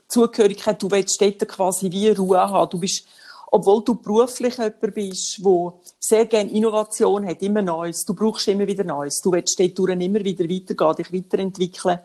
Zugehörigkeit, 0.08 0.82
du 0.82 0.90
willst 0.90 1.20
dort 1.20 1.46
quasi 1.48 1.90
wie 1.90 2.08
Ruhe 2.08 2.40
haben. 2.40 2.70
Du 2.70 2.78
bist, 2.78 3.06
obwohl 3.50 3.84
du 3.84 3.96
beruflich 3.96 4.56
jemand 4.56 4.94
bist, 4.94 5.44
wo 5.44 5.80
sehr 6.00 6.24
gerne 6.24 6.50
Innovation 6.50 7.26
hat, 7.26 7.42
immer 7.42 7.60
Neues, 7.60 8.04
du 8.06 8.14
brauchst 8.14 8.48
immer 8.48 8.66
wieder 8.66 8.84
Neues. 8.84 9.20
Du 9.22 9.32
willst 9.32 9.60
dort 9.60 9.78
immer 9.78 10.24
wieder 10.24 10.44
weitergehen, 10.48 10.96
dich 10.96 11.12
weiterentwickeln, 11.12 11.98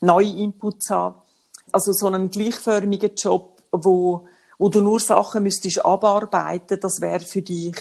neue 0.00 0.30
Inputs 0.30 0.90
haben. 0.90 1.14
Also 1.70 1.92
so 1.92 2.08
einen 2.08 2.28
gleichförmigen 2.28 3.14
Job, 3.14 3.62
wo, 3.70 4.26
wo 4.58 4.68
du 4.68 4.80
nur 4.80 4.98
Sachen 4.98 5.44
müsstest 5.44 5.84
abarbeiten, 5.84 6.80
das 6.80 7.00
wäre 7.00 7.20
für 7.20 7.42
dich 7.42 7.76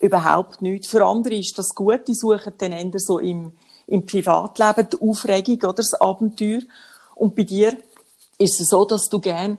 überhaupt 0.00 0.62
nichts. 0.62 0.88
Für 0.88 1.04
andere 1.04 1.34
ist 1.36 1.58
das 1.58 1.74
gut, 1.74 2.06
die 2.08 2.14
suchen 2.14 2.52
dann 2.58 2.72
eher 2.72 2.90
so 2.96 3.18
im, 3.18 3.52
im 3.86 4.04
Privatleben 4.04 4.88
die 4.92 5.00
Aufregung 5.00 5.56
oder 5.56 5.74
das 5.74 5.94
Abenteuer. 5.94 6.60
Und 7.14 7.34
bei 7.34 7.44
dir 7.44 7.76
ist 8.38 8.60
es 8.60 8.68
so, 8.68 8.84
dass 8.84 9.08
du 9.08 9.20
gern 9.20 9.58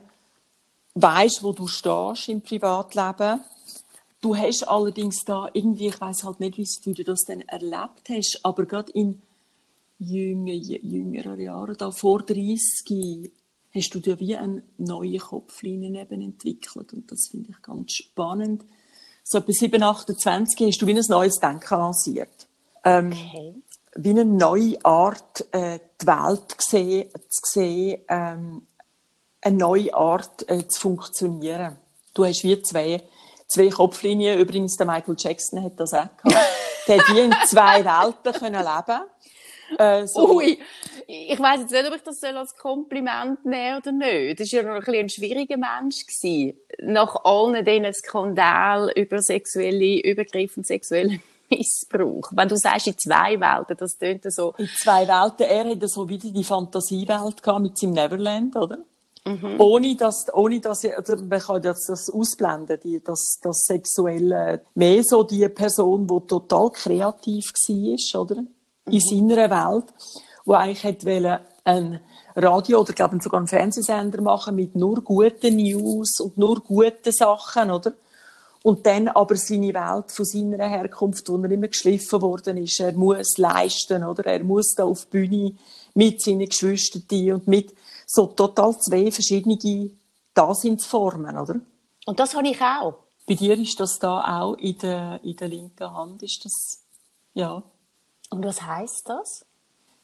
weißt, 0.94 1.42
wo 1.42 1.52
du 1.52 1.66
stehst 1.66 2.28
im 2.28 2.40
Privatleben. 2.40 3.40
Du 4.20 4.36
hast 4.36 4.64
allerdings 4.64 5.24
da 5.24 5.48
irgendwie, 5.52 5.88
ich 5.88 6.00
weiß 6.00 6.24
halt 6.24 6.40
nicht, 6.40 6.58
wie 6.58 6.94
du 6.94 7.04
das 7.04 7.24
dann 7.24 7.42
erlebt 7.42 8.08
hast, 8.08 8.40
aber 8.42 8.66
gerade 8.66 8.90
in 8.92 9.22
jünger, 9.98 10.52
jüngeren 10.52 11.40
Jahren, 11.40 11.76
da 11.76 11.90
vor 11.90 12.22
30, 12.22 13.30
hast 13.74 13.94
du 13.94 14.00
dir 14.00 14.18
wie 14.18 14.36
eine 14.36 14.62
neue 14.76 15.18
Kopflinie 15.18 16.02
eben 16.02 16.20
entwickelt. 16.20 16.92
Und 16.92 17.10
das 17.10 17.28
finde 17.30 17.50
ich 17.50 17.62
ganz 17.62 17.92
spannend. 17.92 18.64
So 19.30 19.38
etwa 19.38 19.52
7, 19.52 19.82
28 19.82 20.66
hast 20.66 20.78
du 20.80 20.86
wie 20.86 20.94
ein 20.96 21.04
neues 21.06 21.38
Denken 21.38 21.78
lanciert. 21.78 22.46
Ähm, 22.82 23.12
Okay. 23.12 23.54
wie 23.96 24.10
eine 24.10 24.24
neue 24.24 24.82
Art, 24.84 25.44
äh, 25.52 25.80
die 26.00 26.06
Welt 26.06 26.54
sehen, 26.58 27.10
zu 27.28 27.40
sehen, 27.44 28.00
ähm, 28.08 28.66
eine 29.42 29.56
neue 29.56 29.92
Art 29.92 30.48
äh, 30.48 30.66
zu 30.66 30.80
funktionieren. 30.80 31.76
Du 32.14 32.24
hast 32.24 32.42
wie 32.42 32.62
zwei, 32.62 33.02
zwei 33.48 33.68
Kopflinien. 33.68 34.38
Übrigens, 34.38 34.76
der 34.76 34.86
Michael 34.86 35.16
Jackson 35.18 35.62
hat 35.62 35.78
das 35.78 35.92
auch 35.92 36.08
gehabt. 36.24 36.46
Der 36.86 36.96
hat 36.98 37.14
wie 37.14 37.20
in 37.20 37.34
zwei 37.46 37.84
Welten 37.84 38.32
können 38.32 38.64
leben. 38.64 39.00
Äh, 39.78 40.06
so. 40.06 40.36
Ui, 40.36 40.58
ich 41.06 41.38
weiß 41.38 41.60
jetzt 41.60 41.72
nicht, 41.72 41.86
ob 41.86 41.94
ich 41.94 42.02
das 42.02 42.20
soll 42.20 42.34
als 42.38 42.56
Kompliment 42.56 43.44
nehmen 43.44 43.76
oder 43.76 43.92
nicht. 43.92 44.40
Das 44.40 44.50
war 44.54 44.62
ja 44.62 44.68
noch 44.68 44.76
ein, 44.76 44.80
bisschen 44.80 45.00
ein 45.00 45.08
schwieriger 45.10 45.58
Mensch. 45.58 46.06
Gewesen. 46.06 46.58
Nach 46.82 47.24
allen 47.24 47.64
diesen 47.64 47.92
Skandalen 47.92 48.90
über 48.94 49.20
sexuelle 49.20 50.00
Übergriffe 50.00 50.60
und 50.60 50.66
sexuellen 50.66 51.22
Missbrauch. 51.50 52.30
Wenn 52.32 52.48
du 52.48 52.56
sagst, 52.56 52.86
in 52.86 52.98
zwei 52.98 53.40
Welten, 53.40 53.76
das 53.76 53.98
tönt 53.98 54.22
so. 54.32 54.54
in 54.58 54.68
zwei 54.68 55.08
Welten. 55.08 55.46
Er 55.46 55.70
hatte 55.70 55.88
so 55.88 56.08
wieder 56.08 56.30
die 56.30 56.44
Fantasiewelt 56.44 57.42
gehabt 57.42 57.62
mit 57.62 57.78
seinem 57.78 57.92
Neverland, 57.92 58.56
oder? 58.56 58.78
Ohne 59.58 59.94
dass, 59.96 60.26
ohne 60.32 60.60
dass, 60.60 60.84
also 60.84 61.16
man 61.16 61.40
kann 61.40 61.60
das, 61.60 61.84
das 61.86 62.08
ausblenden, 62.08 62.78
die, 62.82 63.02
das, 63.02 63.38
das 63.42 63.64
Sexuelle. 63.66 64.62
Mehr 64.74 65.02
so 65.04 65.22
die 65.22 65.46
Person, 65.48 66.06
die 66.06 66.26
total 66.26 66.70
kreativ 66.70 67.52
war, 67.52 68.22
oder? 68.22 68.44
In 68.86 69.00
seiner 69.00 69.50
Welt, 69.50 69.84
wo 70.46 70.54
eigentlich 70.54 71.04
wollen, 71.04 71.40
ein 71.64 72.00
Radio 72.42 72.80
oder, 72.80 72.92
glaube 72.92 73.16
ich, 73.16 73.22
sogar 73.22 73.38
einen 73.38 73.48
Fernsehsender 73.48 74.20
machen 74.20 74.54
mit 74.54 74.76
nur 74.76 75.02
guten 75.02 75.56
News 75.56 76.20
und 76.20 76.38
nur 76.38 76.60
guten 76.60 77.12
Sachen, 77.12 77.70
oder? 77.70 77.92
Und 78.62 78.86
dann 78.86 79.08
aber 79.08 79.36
seine 79.36 79.72
Welt 79.72 80.10
von 80.10 80.24
seiner 80.24 80.68
Herkunft, 80.68 81.28
wo 81.28 81.36
er 81.36 81.50
immer 81.50 81.68
geschliffen 81.68 82.20
worden 82.20 82.56
ist. 82.58 82.80
Er 82.80 82.92
muss 82.92 83.38
leisten, 83.38 84.04
oder? 84.04 84.26
Er 84.26 84.42
muss 84.42 84.74
da 84.74 84.84
auf 84.84 85.04
die 85.06 85.10
Bühne 85.10 85.54
mit 85.94 86.20
seinen 86.20 86.48
Geschwistern 86.48 87.32
und 87.32 87.48
mit 87.48 87.74
so 88.06 88.26
total 88.26 88.78
zwei 88.78 89.10
verschiedene 89.10 89.90
Daseinsformen, 90.34 91.36
oder? 91.36 91.60
Und 92.06 92.18
das 92.18 92.34
habe 92.34 92.48
ich 92.48 92.60
auch. 92.60 92.94
Bei 93.26 93.34
dir 93.34 93.58
ist 93.58 93.78
das 93.78 93.98
da 93.98 94.40
auch 94.40 94.54
in 94.54 94.78
der, 94.78 95.20
in 95.22 95.36
der 95.36 95.48
linken 95.48 95.92
Hand, 95.92 96.22
ist 96.22 96.44
das, 96.44 96.82
ja. 97.34 97.62
Und 98.30 98.44
was 98.44 98.62
heißt 98.62 99.08
das? 99.08 99.44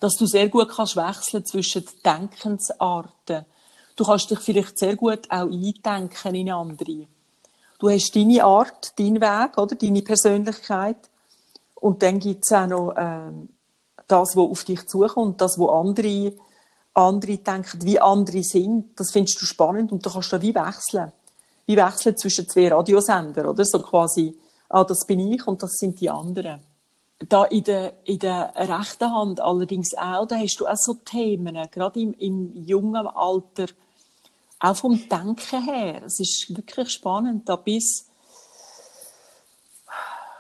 Dass 0.05 0.17
du 0.17 0.27
sehr 0.27 0.51
gut 0.51 0.69
kannst 0.69 0.97
wechseln 0.97 1.47
zwischen 1.47 1.83
den 1.83 2.03
Denkensarten. 2.05 3.47
Du 3.97 4.05
kannst 4.05 4.31
dich 4.31 4.39
vielleicht 4.39 4.79
sehr 4.79 4.97
gut 4.97 5.31
auch 5.31 5.51
eindenken 5.51 6.35
in 6.35 6.51
andere. 6.51 7.07
Du 7.79 7.89
hast 7.89 8.15
deine 8.15 8.45
Art, 8.45 8.99
deinen 8.99 9.23
Weg, 9.23 9.57
oder? 9.57 9.75
Deine 9.75 10.03
Persönlichkeit. 10.03 10.99
Und 11.77 12.03
dann 12.03 12.19
gibt 12.19 12.45
es 12.45 12.53
auch 12.53 12.67
noch, 12.67 12.93
ähm, 12.99 13.49
das, 14.07 14.37
was 14.37 14.51
auf 14.51 14.65
dich 14.65 14.87
zukommt, 14.87 15.41
das, 15.41 15.59
was 15.59 15.71
andere, 15.71 16.35
andere 16.93 17.39
denken, 17.39 17.83
wie 17.85 17.99
andere 17.99 18.43
sind. 18.43 19.01
Das 19.01 19.11
findest 19.11 19.41
du 19.41 19.47
spannend 19.47 19.91
und 19.91 20.05
du 20.05 20.11
kannst 20.11 20.31
da 20.35 20.43
wie 20.43 20.55
wechseln. 20.55 21.13
Wie 21.65 21.79
wechseln 21.79 22.15
zwischen 22.19 22.47
zwei 22.47 22.69
Radiosendern, 22.69 23.47
oder? 23.47 23.65
So 23.65 23.79
quasi, 23.79 24.39
ah, 24.69 24.85
das 24.85 25.07
bin 25.07 25.33
ich 25.33 25.47
und 25.47 25.63
das 25.63 25.79
sind 25.79 25.99
die 25.99 26.11
anderen. 26.11 26.74
Da 27.29 27.45
in 27.45 27.65
der, 27.65 27.95
in 28.05 28.19
der 28.19 28.53
rechten 28.57 29.13
Hand 29.13 29.41
allerdings 29.41 29.95
auch, 29.95 30.27
da 30.27 30.37
hast 30.37 30.57
du 30.59 30.67
auch 30.67 30.77
so 30.77 30.95
Themen, 30.95 31.57
gerade 31.71 32.01
im, 32.01 32.15
im 32.15 32.65
jungen 32.67 33.07
Alter, 33.07 33.67
auch 34.61 34.77
vom 34.77 35.09
Denken 35.09 35.65
her. 35.65 36.03
Es 36.05 36.21
ist 36.21 36.47
wirklich 36.57 36.91
spannend, 36.91 37.49
da 37.49 37.57
bis 37.57 38.07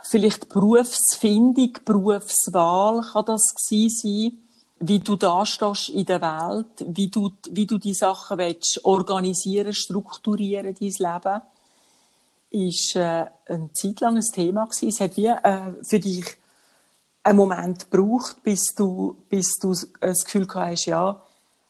vielleicht 0.02 0.48
Berufsfindung, 0.48 1.72
Berufswahl 1.84 3.02
kann 3.12 3.24
das 3.26 3.52
sein, 3.56 4.38
wie 4.80 4.98
du 4.98 5.16
da 5.16 5.46
stehst 5.46 5.88
in 5.88 6.04
der 6.04 6.20
Welt, 6.20 6.84
wie 6.86 7.08
du, 7.08 7.30
wie 7.50 7.66
du 7.66 7.78
die 7.78 7.94
Sachen 7.94 8.38
willst, 8.38 8.84
organisieren, 8.84 9.72
strukturieren, 9.72 10.74
dein 10.78 10.88
Leben, 10.88 11.42
ist 12.50 12.96
äh, 12.96 13.26
ein 13.46 13.70
zeitlanges 13.74 14.30
Thema 14.30 14.66
gewesen. 14.66 14.88
Es 14.88 15.00
hat 15.00 15.16
wie 15.16 15.26
äh, 15.26 15.72
für 15.82 15.98
dich 15.98 16.36
einen 17.24 17.38
Moment 17.38 17.90
gebraucht, 17.90 18.42
bis 18.42 18.74
du, 18.76 19.16
bis 19.28 19.54
du 19.60 19.74
das 20.00 20.24
Gefühl 20.24 20.46
hast, 20.54 20.86
ja, 20.86 21.20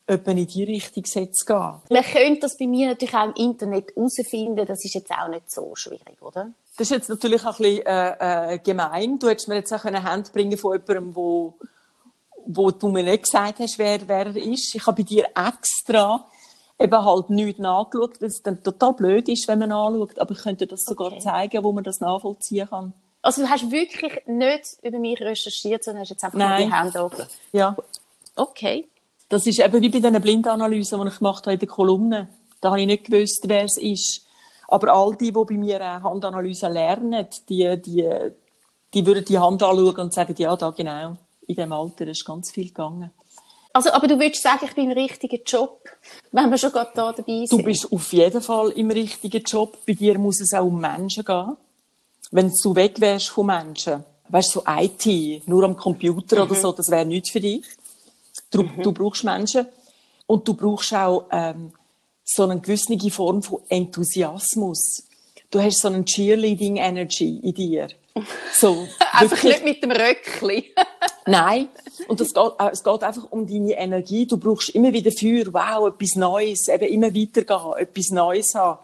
etwa 0.06 0.30
in 0.32 0.46
die 0.46 0.64
Richtung 0.64 1.04
jetzt 1.04 1.46
gehen. 1.46 1.74
Man 1.88 2.02
könnte 2.02 2.40
das 2.40 2.58
bei 2.58 2.66
mir 2.66 2.88
natürlich 2.88 3.14
auch 3.14 3.24
im 3.24 3.34
Internet 3.34 3.96
herausfinden, 3.96 4.66
das 4.66 4.84
ist 4.84 4.94
jetzt 4.94 5.10
auch 5.10 5.28
nicht 5.28 5.50
so 5.50 5.74
schwierig, 5.74 6.20
oder? 6.20 6.52
Das 6.76 6.90
ist 6.90 6.90
jetzt 6.90 7.08
natürlich 7.08 7.42
auch 7.44 7.58
ein 7.58 7.62
bisschen 7.62 7.86
äh, 7.86 8.54
äh, 8.54 8.58
gemein. 8.58 9.18
Du 9.18 9.28
hättest 9.28 9.48
mir 9.48 9.54
jetzt 9.54 9.72
auch 9.72 9.84
eine 9.84 10.02
Hand 10.02 10.32
bringen 10.32 10.58
von 10.58 10.72
jemandem, 10.72 11.14
wo, 11.14 11.54
wo 12.46 12.70
du 12.70 12.88
mir 12.88 13.04
nicht 13.04 13.22
gesagt 13.22 13.60
hast, 13.60 13.78
wer, 13.78 14.06
wer 14.08 14.26
er 14.26 14.36
ist. 14.36 14.74
Ich 14.74 14.86
habe 14.86 15.02
bei 15.02 15.08
dir 15.08 15.26
extra 15.34 16.26
eben 16.78 17.04
halt 17.04 17.30
nichts 17.30 17.60
nachgeschaut, 17.60 18.20
weil 18.20 18.28
es 18.28 18.42
dann 18.42 18.62
total 18.62 18.92
blöd 18.94 19.28
ist, 19.28 19.46
wenn 19.46 19.60
man 19.60 19.70
anschaut. 19.70 20.18
Aber 20.18 20.32
ich 20.32 20.42
könnte 20.42 20.66
das 20.66 20.82
sogar 20.82 21.12
okay. 21.12 21.20
zeigen, 21.20 21.62
wo 21.62 21.72
man 21.72 21.84
das 21.84 22.00
nachvollziehen 22.00 22.68
kann. 22.68 22.92
Also 23.24 23.40
du 23.40 23.48
hast 23.48 23.70
wirklich 23.70 24.12
nicht 24.26 24.76
über 24.82 24.98
mich 24.98 25.18
recherchiert, 25.18 25.82
sondern 25.82 26.02
hast 26.02 26.10
jetzt 26.10 26.22
einfach 26.24 26.38
Nein. 26.38 26.68
die 26.68 26.74
Hände 26.74 27.02
offen? 27.02 27.24
Ja. 27.52 27.74
Okay. 28.36 28.86
Das 29.30 29.46
ist 29.46 29.60
eben 29.60 29.80
wie 29.80 29.88
bei 29.88 29.98
diesen 29.98 30.20
Blindanalysen, 30.20 31.00
die 31.00 31.08
ich 31.08 31.18
gemacht 31.18 31.46
habe 31.46 31.54
in 31.54 31.58
der 31.58 31.68
Kolumne. 31.68 32.28
Da 32.60 32.68
habe 32.68 32.82
ich 32.82 32.86
nicht 32.86 33.04
gewusst, 33.04 33.44
wer 33.46 33.64
es 33.64 33.78
ist. 33.78 34.26
Aber 34.68 34.92
all 34.92 35.16
die, 35.16 35.32
die 35.32 35.32
bei 35.32 35.54
mir 35.54 36.02
Handanalyse 36.02 36.68
lernen, 36.68 37.26
die, 37.48 37.80
die, 37.80 38.06
die 38.92 39.06
würden 39.06 39.24
die 39.24 39.38
Hand 39.38 39.62
anschauen 39.62 39.96
und 39.96 40.12
sagen, 40.12 40.34
ja, 40.36 40.54
da 40.54 40.68
genau, 40.70 41.16
in 41.46 41.56
dem 41.56 41.72
Alter 41.72 42.06
ist 42.06 42.26
ganz 42.26 42.50
viel 42.50 42.68
gegangen. 42.68 43.10
Also, 43.72 43.90
aber 43.90 44.06
du 44.06 44.20
würdest 44.20 44.42
sagen, 44.42 44.66
ich 44.66 44.74
bin 44.74 44.90
im 44.90 44.98
richtigen 44.98 45.40
Job, 45.46 45.80
wenn 46.30 46.50
wir 46.50 46.58
schon 46.58 46.72
gerade 46.72 46.90
da 46.94 47.10
dabei 47.10 47.46
sind? 47.46 47.52
Du 47.52 47.62
bist 47.62 47.90
auf 47.90 48.12
jeden 48.12 48.42
Fall 48.42 48.68
im 48.72 48.90
richtigen 48.90 49.42
Job. 49.42 49.78
Bei 49.86 49.94
dir 49.94 50.18
muss 50.18 50.42
es 50.42 50.52
auch 50.52 50.66
um 50.66 50.78
Menschen 50.78 51.24
gehen. 51.24 51.56
Wenn 52.34 52.52
du 52.64 52.74
weg 52.74 53.00
wärst 53.00 53.28
von 53.28 53.46
Menschen, 53.46 54.02
weißt 54.28 54.56
du, 54.56 54.60
so 54.60 54.64
IT, 54.66 55.46
nur 55.46 55.62
am 55.62 55.76
Computer 55.76 56.38
mhm. 56.38 56.42
oder 56.42 56.54
so, 56.56 56.72
das 56.72 56.90
wäre 56.90 57.06
nichts 57.06 57.30
für 57.30 57.38
dich. 57.38 57.64
Du, 58.50 58.64
mhm. 58.64 58.82
du 58.82 58.90
brauchst 58.90 59.22
Menschen 59.22 59.68
und 60.26 60.48
du 60.48 60.54
brauchst 60.54 60.92
auch 60.94 61.26
ähm, 61.30 61.70
so 62.24 62.42
eine 62.42 62.58
gewisse 62.58 62.98
Form 63.12 63.40
von 63.40 63.60
Enthusiasmus. 63.68 65.04
Du 65.48 65.62
hast 65.62 65.80
so 65.80 65.86
eine 65.86 66.04
Cheerleading 66.04 66.78
Energy 66.78 67.38
in 67.40 67.54
dir. 67.54 67.88
So, 68.52 68.88
einfach 69.12 69.40
nicht 69.44 69.62
mit 69.62 69.84
dem 69.84 69.92
Röckli. 69.92 70.74
Nein. 71.26 71.68
Und 72.08 72.20
es 72.20 72.34
geht, 72.34 72.52
äh, 72.58 72.70
es 72.72 72.82
geht 72.82 73.02
einfach 73.04 73.30
um 73.30 73.46
deine 73.46 73.74
Energie. 73.74 74.26
Du 74.26 74.38
brauchst 74.38 74.70
immer 74.70 74.92
wieder 74.92 75.12
Feuer. 75.12 75.52
Wow, 75.52 75.94
etwas 75.94 76.16
Neues. 76.16 76.66
Eben 76.66 76.88
immer 76.88 77.14
weitergehen. 77.14 77.74
Etwas 77.78 78.10
Neues 78.10 78.56
haben. 78.56 78.80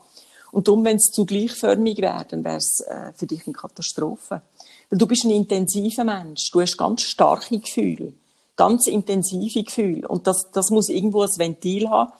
Und 0.52 0.68
darum, 0.68 0.84
wenn 0.84 0.96
es 0.96 1.10
zu 1.12 1.24
gleichförmig 1.24 1.98
wäre, 1.98 2.26
dann 2.28 2.44
wäre 2.44 2.56
es 2.56 2.80
äh, 2.86 3.12
für 3.14 3.26
dich 3.26 3.46
eine 3.46 3.54
Katastrophe. 3.54 4.42
Weil 4.88 4.98
du 4.98 5.06
bist 5.06 5.24
ein 5.24 5.30
intensiver 5.30 6.04
Mensch. 6.04 6.50
Du 6.50 6.60
hast 6.60 6.76
ganz 6.76 7.02
starke 7.02 7.58
Gefühle 7.58 8.12
ganz 8.60 8.88
intensive 8.88 9.64
Gefühle. 9.64 10.06
Und 10.06 10.26
das, 10.26 10.50
das 10.52 10.68
muss 10.68 10.90
irgendwo 10.90 11.22
ein 11.22 11.30
Ventil 11.38 11.88
haben. 11.88 12.12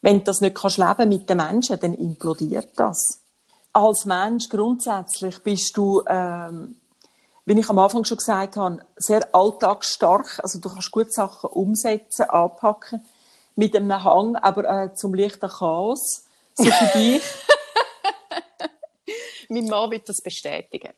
Wenn 0.00 0.18
du 0.18 0.24
das 0.26 0.40
nicht 0.40 0.54
kannst 0.54 0.78
leben 0.78 1.08
mit 1.08 1.28
den 1.28 1.38
Menschen, 1.38 1.80
dann 1.80 1.94
implodiert 1.94 2.68
das. 2.76 3.18
Als 3.72 4.04
Mensch 4.04 4.48
grundsätzlich 4.48 5.42
bist 5.42 5.76
du, 5.76 6.04
ähm, 6.06 6.76
wie 7.46 7.58
ich 7.58 7.68
am 7.68 7.80
Anfang 7.80 8.04
schon 8.04 8.18
gesagt 8.18 8.56
habe, 8.56 8.78
sehr 8.94 9.34
alltagsstark. 9.34 10.38
Also 10.40 10.60
du 10.60 10.68
kannst 10.68 10.92
gut 10.92 11.12
Sachen 11.12 11.50
umsetzen, 11.50 12.30
anpacken, 12.30 13.04
mit 13.56 13.74
einem 13.74 14.04
Hang, 14.04 14.36
aber 14.36 14.84
äh, 14.84 14.94
zum 14.94 15.14
leichten 15.14 15.48
Chaos. 15.48 16.26
So 16.54 16.64
für 16.64 16.92
dich. 16.96 17.22
Mein 19.52 19.66
Mann 19.66 19.90
wird 19.90 20.08
das 20.08 20.20
bestätigen. 20.20 20.92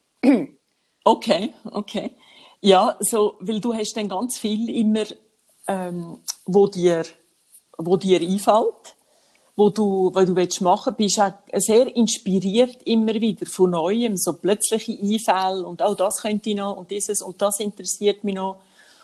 okay, 1.04 1.54
okay. 1.70 2.12
Ja, 2.60 2.96
so, 3.00 3.36
weil 3.40 3.60
du 3.60 3.74
hast 3.74 3.94
dann 3.94 4.08
ganz 4.08 4.38
viel 4.38 4.70
immer, 4.70 5.04
ähm, 5.66 6.18
wo 6.46 6.66
dir, 6.66 7.04
wo 7.76 7.96
dir 7.96 8.20
einfällt, 8.20 8.96
wo 9.56 9.68
du, 9.68 10.10
wo 10.14 10.24
du 10.24 10.34
willst 10.34 10.60
machen, 10.60 10.94
bist 10.96 11.20
auch 11.20 11.32
sehr 11.56 11.94
inspiriert 11.94 12.82
immer 12.84 13.14
wieder 13.14 13.46
von 13.46 13.70
Neuem, 13.70 14.16
so 14.16 14.32
plötzliche 14.32 14.98
Einfälle 14.98 15.66
und 15.66 15.82
auch 15.82 15.92
oh, 15.92 15.94
das 15.94 16.22
könnte 16.22 16.50
ich 16.50 16.56
noch 16.56 16.76
und 16.76 16.90
dieses 16.90 17.22
und 17.22 17.40
das 17.40 17.60
interessiert 17.60 18.24
mich 18.24 18.34
noch 18.34 18.60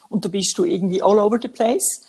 und 0.09 0.25
da 0.25 0.29
bist 0.29 0.57
du 0.57 0.65
irgendwie 0.65 1.03
all 1.03 1.19
over 1.19 1.39
the 1.41 1.49
place. 1.49 2.03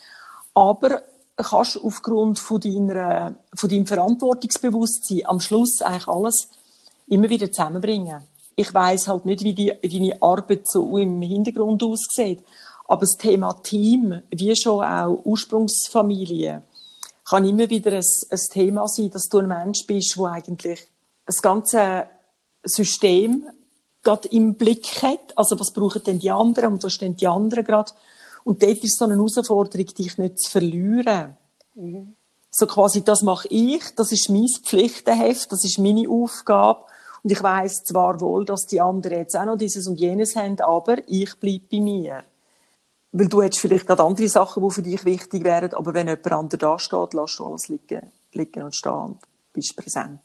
Aber 0.53 1.03
kannst 1.35 1.81
aufgrund 1.81 2.39
von 2.39 2.59
deiner, 2.59 3.35
von 3.55 3.69
deinem 3.69 3.85
Verantwortungsbewusstsein 3.85 5.25
am 5.25 5.39
Schluss 5.39 5.81
eigentlich 5.81 6.07
alles 6.07 6.49
immer 7.11 7.29
wieder 7.29 7.51
zusammenbringen 7.51 8.23
ich 8.55 8.73
weiß 8.73 9.07
halt 9.07 9.25
nicht, 9.25 9.43
wie 9.43 9.53
die, 9.53 9.73
deine 9.81 10.21
Arbeit 10.21 10.67
so 10.67 10.97
im 10.97 11.21
Hintergrund 11.21 11.83
aussieht. 11.83 12.43
Aber 12.87 13.01
das 13.01 13.17
Thema 13.17 13.53
Team, 13.63 14.21
wie 14.29 14.55
schon 14.55 14.83
auch 14.83 15.21
Ursprungsfamilie, 15.23 16.61
kann 17.27 17.47
immer 17.47 17.69
wieder 17.69 17.93
ein, 17.93 18.03
ein 18.29 18.39
Thema 18.51 18.87
sein, 18.87 19.09
dass 19.09 19.29
du 19.29 19.39
ein 19.39 19.47
Mensch 19.47 19.85
bist, 19.87 20.17
wo 20.17 20.25
eigentlich 20.25 20.87
das 21.25 21.41
ganze 21.41 22.07
System 22.63 23.47
gerade 24.03 24.27
im 24.29 24.55
Blick 24.55 25.01
hat. 25.01 25.37
Also 25.37 25.59
was 25.59 25.71
brauchen 25.71 26.03
denn 26.03 26.19
die 26.19 26.31
anderen 26.31 26.73
und 26.73 26.83
was 26.83 26.93
stehen 26.93 27.15
die 27.15 27.27
anderen 27.27 27.63
gerade? 27.63 27.93
Und 28.43 28.61
dort 28.61 28.83
ist 28.83 28.97
so 28.97 29.05
eine 29.05 29.15
Herausforderung, 29.15 29.85
dich 29.85 30.17
nicht 30.17 30.39
zu 30.39 30.51
verlieren. 30.51 31.37
Mhm. 31.75 32.15
So 32.49 32.65
quasi, 32.65 33.01
das 33.03 33.21
mache 33.21 33.47
ich, 33.47 33.95
das 33.95 34.11
ist 34.11 34.29
mein 34.29 34.47
Pflichtenheft, 34.63 35.51
das 35.51 35.63
ist 35.63 35.79
meine 35.79 36.09
Aufgabe. 36.09 36.83
Und 37.23 37.31
ich 37.31 37.41
weiß 37.41 37.83
zwar 37.83 38.19
wohl, 38.19 38.45
dass 38.45 38.65
die 38.65 38.81
anderen 38.81 39.19
jetzt 39.19 39.35
auch 39.35 39.45
noch 39.45 39.57
dieses 39.57 39.87
und 39.87 39.99
jenes 39.99 40.35
haben, 40.35 40.59
aber 40.59 40.97
ich 41.07 41.35
bleibe 41.39 41.65
bei 41.71 41.79
mir. 41.79 42.23
Weil 43.11 43.27
du 43.27 43.41
hättest 43.41 43.61
vielleicht 43.61 43.85
gerade 43.85 44.03
andere 44.03 44.27
Sachen, 44.27 44.63
die 44.63 44.73
für 44.73 44.81
dich 44.81 45.05
wichtig 45.05 45.43
wären, 45.43 45.73
aber 45.73 45.93
wenn 45.93 46.07
jemand 46.07 46.31
anderes 46.31 46.59
da 46.59 46.79
steht, 46.79 47.13
lass 47.13 47.35
du 47.35 47.45
alles 47.45 47.67
liegen, 47.67 48.11
liegen 48.33 48.63
und 48.63 48.75
stehen 48.75 48.93
und 48.93 49.19
bist 49.53 49.75
präsent. 49.75 50.21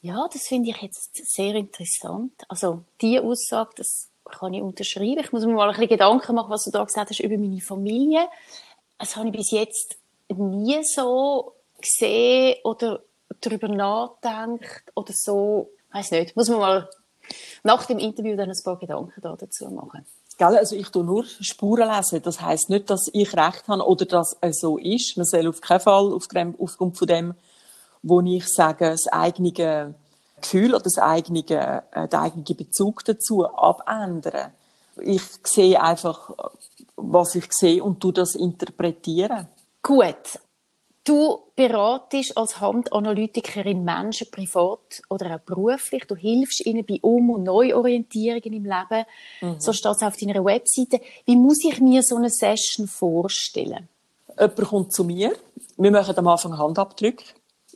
Ja, 0.00 0.28
das 0.32 0.42
finde 0.42 0.70
ich 0.70 0.80
jetzt 0.82 1.16
sehr 1.34 1.54
interessant. 1.54 2.32
Also, 2.48 2.82
die 3.00 3.18
Aussage, 3.18 3.70
das 3.76 4.10
kann 4.24 4.52
ich 4.54 4.62
unterschreiben. 4.62 5.20
Ich 5.20 5.32
muss 5.32 5.44
mir 5.44 5.54
mal 5.54 5.68
ein 5.68 5.74
bisschen 5.74 5.88
Gedanken 5.88 6.34
machen, 6.34 6.50
was 6.50 6.64
du 6.64 6.70
da 6.70 6.84
gesagt 6.84 7.10
hast 7.10 7.20
über 7.20 7.36
meine 7.36 7.60
Familie. 7.60 8.28
Das 8.98 9.16
habe 9.16 9.28
ich 9.28 9.36
bis 9.36 9.50
jetzt 9.50 9.96
nie 10.28 10.82
so 10.84 11.54
gesehen 11.80 12.56
oder 12.64 13.02
darüber 13.40 13.68
nachgedacht 13.68 14.84
oder 14.94 15.12
so 15.12 15.70
weiß 15.94 16.10
nicht, 16.10 16.36
muss 16.36 16.48
man 16.48 16.58
mal 16.58 16.90
nach 17.62 17.86
dem 17.86 17.98
Interview 17.98 18.36
dann 18.36 18.50
ein 18.50 18.62
paar 18.62 18.78
Gedanken 18.78 19.12
dazu 19.22 19.70
machen. 19.70 20.04
Gell, 20.36 20.56
also 20.56 20.74
ich 20.74 20.88
tue 20.88 21.04
nur 21.04 21.24
Spuren 21.24 21.88
lesen. 21.88 22.20
Das 22.22 22.40
heißt 22.40 22.68
nicht, 22.68 22.90
dass 22.90 23.08
ich 23.12 23.34
recht 23.36 23.68
habe 23.68 23.86
oder 23.86 24.04
dass 24.04 24.36
es 24.40 24.58
so 24.58 24.78
ist. 24.78 25.16
Man 25.16 25.24
soll 25.24 25.46
auf 25.46 25.60
keinen 25.60 25.80
Fall 25.80 26.12
aufgrund 26.12 26.98
von 26.98 27.06
dem, 27.06 27.34
wo 28.02 28.20
ich 28.20 28.46
sage, 28.48 28.90
das 28.90 29.06
eigene 29.06 29.52
Gefühl 29.52 30.74
oder 30.74 30.82
das 30.82 30.98
eigene, 30.98 31.40
äh, 31.40 32.08
der 32.08 32.20
eigene 32.20 32.44
Bezug 32.44 33.04
dazu 33.04 33.46
abändern. 33.46 34.50
Ich 35.00 35.22
sehe 35.44 35.80
einfach, 35.80 36.30
was 36.96 37.36
ich 37.36 37.52
sehe 37.52 37.82
und 37.82 38.00
tu 38.00 38.10
das 38.10 38.34
interpretieren. 38.34 39.48
Gut, 39.82 40.40
Du 41.04 41.50
beratest 41.54 42.36
als 42.36 42.62
Handanalytikerin 42.62 43.84
Menschen 43.84 44.30
privat 44.30 45.02
oder 45.10 45.36
auch 45.36 45.40
beruflich. 45.40 46.06
Du 46.06 46.16
hilfst 46.16 46.64
ihnen 46.64 46.84
bei 46.86 46.98
Um- 47.02 47.28
und 47.28 47.42
Neuorientierungen 47.42 48.54
im 48.54 48.64
Leben. 48.64 49.04
Mhm. 49.42 49.60
So 49.60 49.74
steht 49.74 49.92
es 49.92 50.02
auf 50.02 50.16
deiner 50.16 50.42
Webseite. 50.42 51.02
Wie 51.26 51.36
muss 51.36 51.62
ich 51.62 51.78
mir 51.78 52.02
so 52.02 52.16
eine 52.16 52.30
Session 52.30 52.88
vorstellen? 52.88 53.86
Jemand 54.38 54.56
kommt 54.62 54.92
zu 54.94 55.04
mir. 55.04 55.36
Wir 55.76 55.90
machen 55.90 56.16
am 56.16 56.26
Anfang 56.26 56.56
Handabdruck. 56.56 57.22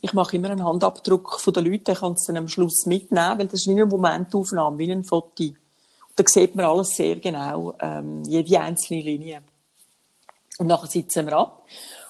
Ich 0.01 0.13
mache 0.13 0.35
immer 0.35 0.49
einen 0.49 0.63
Handabdruck 0.63 1.39
von 1.39 1.53
den 1.53 1.65
Leuten. 1.65 1.83
Den 1.83 1.95
kannst 1.95 2.27
du 2.27 2.33
dann 2.33 2.43
am 2.43 2.47
Schluss 2.47 2.87
mitnehmen, 2.87 3.37
weil 3.37 3.45
das 3.45 3.61
ist 3.61 3.67
wie 3.67 3.71
eine 3.73 3.85
Momentaufnahme, 3.85 4.79
wie 4.79 4.91
ein 4.91 5.03
Foto. 5.03 5.43
Und 5.43 5.55
da 6.15 6.23
sieht 6.25 6.55
man 6.55 6.65
alles 6.65 6.95
sehr 6.95 7.17
genau, 7.17 7.75
ähm, 7.79 8.23
jede 8.23 8.59
einzelne 8.59 9.01
Linie. 9.01 9.43
Und 10.57 10.67
nachher 10.67 10.87
sitzen 10.87 11.27
wir 11.27 11.33
ab. 11.33 11.63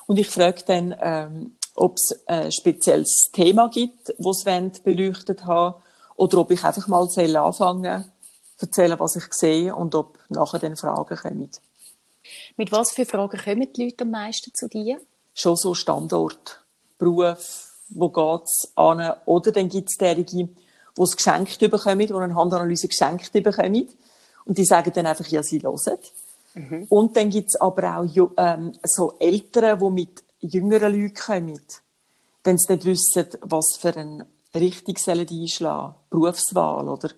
Und 0.10 0.18
ich 0.18 0.28
frage 0.28 0.64
dann, 0.66 0.96
ähm, 1.00 1.56
ob 1.76 1.98
es 1.98 2.20
ein 2.26 2.52
spezielles 2.52 3.30
Thema 3.32 3.70
gibt, 3.70 4.12
das 4.18 4.44
sie 4.44 4.84
beleuchtet 4.84 5.46
haben 5.46 5.84
oder 6.16 6.40
ob 6.40 6.50
ich 6.50 6.64
einfach 6.64 6.88
mal 6.88 7.08
anfangen 7.36 8.12
erzählen, 8.58 9.00
was 9.00 9.18
ich 9.18 9.32
sehe 9.32 9.76
und 9.76 9.94
ob 9.94 10.18
nachher 10.30 10.58
dann 10.58 10.76
Fragen 10.78 11.16
kommen. 11.16 11.52
Mit 12.58 12.72
was 12.72 12.90
für 12.92 13.06
Fragen 13.06 13.40
kommen 13.40 13.72
die 13.72 13.84
Leute 13.84 14.04
am 14.04 14.10
meisten 14.10 14.52
zu 14.52 14.68
dir? 14.68 15.00
Schon 15.36 15.56
so 15.56 15.76
Standort, 15.76 16.60
Beruf, 16.98 17.72
wo 17.90 18.10
geht's 18.10 18.72
an? 18.74 19.14
Oder 19.26 19.52
dann 19.52 19.70
gibt 19.70 19.92
es 19.92 19.98
derige, 19.98 20.26
die 20.26 20.50
es 20.98 21.16
geschenkt 21.16 21.60
bekommen, 21.60 22.00
die 22.00 22.14
eine 22.16 22.34
Handanalyse 22.34 22.88
geschenkt 22.88 23.32
bekommen. 23.32 23.88
Und 24.46 24.58
die 24.58 24.66
sagen 24.66 24.92
dann 24.92 25.06
einfach, 25.06 25.28
ja, 25.28 25.44
sie 25.44 25.62
hören. 25.62 26.00
Mhm. 26.60 26.88
Und 26.90 27.16
dann 27.16 27.30
gibt 27.30 27.50
es 27.50 27.56
aber 27.56 28.00
auch 28.00 28.32
ähm, 28.38 28.74
so 28.84 29.14
Eltern, 29.20 29.80
die 29.80 29.90
mit 29.90 30.24
jüngeren 30.42 30.94
Leuten 30.94 31.14
kommen, 31.14 31.62
wenn 32.44 32.58
sie 32.58 32.74
nicht 32.74 32.86
wissen, 32.86 33.28
was 33.42 33.78
für 33.80 33.96
eine 33.96 34.26
Richtung 34.54 34.98
sollen 34.98 35.28
einschlagen 35.30 35.96
Berufswahl, 36.10 36.90
oder? 36.90 37.12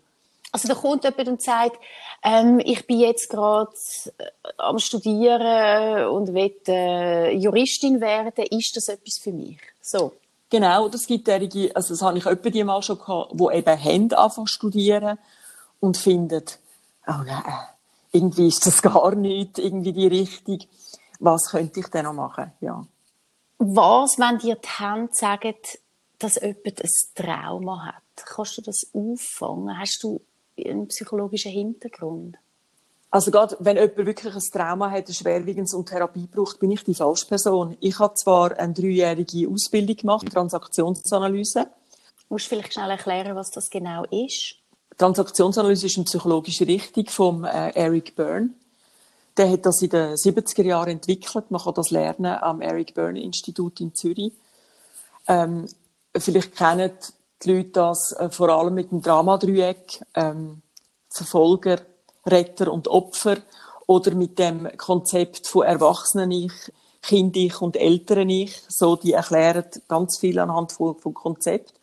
Also 0.51 0.67
da 0.67 0.75
kommt 0.75 1.05
jemand 1.05 1.27
und 1.27 1.41
sagt, 1.41 1.77
ähm, 2.23 2.59
ich 2.63 2.85
bin 2.85 2.99
jetzt 2.99 3.29
gerade 3.29 3.71
äh, 4.17 4.23
am 4.57 4.77
Studieren 4.77 6.07
und 6.09 6.33
will 6.33 6.53
äh, 6.67 7.33
Juristin 7.35 8.01
werden. 8.01 8.45
Ist 8.51 8.75
das 8.75 8.89
etwas 8.89 9.17
für 9.17 9.31
mich? 9.31 9.59
So. 9.81 10.13
Genau, 10.49 10.89
das 10.89 11.07
gibt 11.07 11.27
derige, 11.27 11.73
also 11.73 11.93
das 11.93 12.01
habe 12.01 12.17
ich 12.17 12.51
die 12.51 12.63
mal 12.65 12.81
schon 12.83 12.99
gehabt, 12.99 13.31
die 13.33 13.55
eben 13.55 13.83
haben 13.83 14.13
anfangen 14.13 14.47
studieren 14.47 15.17
und 15.79 15.95
finden, 15.95 16.43
oh 17.07 17.23
nein, 17.25 17.43
irgendwie 18.11 18.47
ist 18.47 18.65
das 18.65 18.81
gar 18.81 19.15
nicht 19.15 19.57
irgendwie 19.57 19.93
die 19.93 20.07
Richtung. 20.07 20.59
Was 21.19 21.51
könnte 21.51 21.79
ich 21.79 21.87
denn 21.87 22.05
noch 22.05 22.13
machen? 22.13 22.51
Ja. 22.61 22.85
Was, 23.57 24.17
wenn 24.17 24.39
dir 24.39 24.55
die 24.55 24.67
Hände 24.67 25.13
sagen, 25.13 25.55
dass 26.17 26.35
jemand 26.35 26.81
ein 26.81 26.89
Trauma 27.15 27.85
hat? 27.85 28.25
Kannst 28.25 28.57
du 28.57 28.61
das 28.61 28.87
auffangen? 28.93 29.77
Hast 29.77 30.03
du 30.03 30.21
einen 30.57 30.87
psychologischen 30.87 31.51
Hintergrund? 31.51 32.37
Also 33.11 33.29
gerade 33.29 33.57
wenn 33.59 33.75
jemand 33.75 33.97
wirklich 33.97 34.33
ein 34.33 34.41
Trauma 34.51 34.89
hat, 34.89 35.07
ein 35.07 35.13
schwerwiegendes 35.13 35.73
und 35.73 35.89
Therapie 35.89 36.27
braucht, 36.27 36.59
bin 36.59 36.71
ich 36.71 36.83
die 36.83 36.95
falsche 36.95 37.27
Person. 37.27 37.77
Ich 37.81 37.99
habe 37.99 38.13
zwar 38.15 38.57
eine 38.57 38.73
dreijährige 38.73 39.49
Ausbildung 39.49 39.97
gemacht, 39.97 40.31
Transaktionsanalyse. 40.31 41.67
Musst 42.29 42.45
du 42.45 42.49
vielleicht 42.49 42.73
schnell 42.73 42.89
erklären, 42.89 43.35
was 43.35 43.51
das 43.51 43.69
genau 43.69 44.05
ist? 44.05 44.55
Transaktionsanalyse 45.01 45.87
ist 45.87 45.97
eine 45.97 46.05
psychologische 46.05 46.67
Richtung 46.67 47.07
von 47.07 47.43
äh, 47.43 47.71
Eric 47.71 48.15
Byrne. 48.15 48.51
Der 49.35 49.49
hat 49.49 49.65
das 49.65 49.81
in 49.81 49.89
den 49.89 50.13
70er 50.13 50.61
Jahren 50.61 50.89
entwickelt. 50.89 51.49
Man 51.49 51.59
kann 51.59 51.73
das 51.73 51.89
lernen 51.89 52.37
am 52.39 52.61
Eric 52.61 52.93
Byrne 52.93 53.19
Institut 53.19 53.81
in 53.81 53.95
Zürich. 53.95 54.31
Ähm, 55.27 55.65
vielleicht 56.15 56.55
kennen 56.55 56.91
die 57.41 57.51
Leute 57.51 57.69
das 57.71 58.11
äh, 58.11 58.29
vor 58.29 58.49
allem 58.49 58.75
mit 58.75 58.91
dem 58.91 59.01
Dramadreieck, 59.01 60.03
ähm, 60.13 60.61
Verfolger, 61.09 61.81
Retter 62.27 62.71
und 62.71 62.87
Opfer 62.87 63.37
oder 63.87 64.13
mit 64.13 64.37
dem 64.37 64.69
Konzept 64.77 65.47
von 65.47 65.65
Erwachsenen-Ich, 65.65 66.71
Kind-Ich 67.01 67.59
und 67.59 67.75
Eltern-Ich. 67.75 68.61
So, 68.67 68.97
die 68.97 69.13
erklären 69.13 69.65
ganz 69.87 70.19
viel 70.19 70.37
anhand 70.37 70.73
von, 70.73 70.95
von 70.99 71.15
Konzept. 71.15 71.73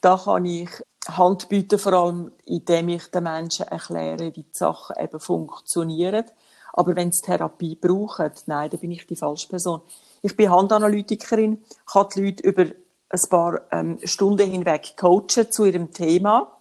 Da 0.00 0.16
kann 0.16 0.44
ich 0.44 0.70
Hand 1.08 1.48
bieten, 1.48 1.78
vor 1.78 1.92
allem 1.92 2.32
indem 2.44 2.90
ich 2.90 3.06
den 3.06 3.24
Menschen 3.24 3.66
erkläre, 3.66 4.34
wie 4.34 4.42
die 4.42 4.46
Sachen 4.52 4.96
eben 5.02 5.20
funktionieren. 5.20 6.24
Aber 6.72 6.94
wenn 6.94 7.10
sie 7.10 7.22
Therapie 7.22 7.74
brauchen, 7.74 8.30
nein, 8.46 8.70
dann 8.70 8.80
bin 8.80 8.92
ich 8.92 9.06
die 9.06 9.16
falsche 9.16 9.48
Person. 9.48 9.80
Ich 10.22 10.36
bin 10.36 10.50
Handanalytikerin, 10.50 11.64
kann 11.86 12.08
die 12.14 12.24
Leute 12.26 12.42
über 12.42 12.66
ein 13.10 13.20
paar 13.28 13.60
ähm, 13.72 13.98
Stunden 14.04 14.48
hinweg 14.48 14.96
coachen 14.96 15.50
zu 15.50 15.64
ihrem 15.64 15.90
Thema, 15.92 16.56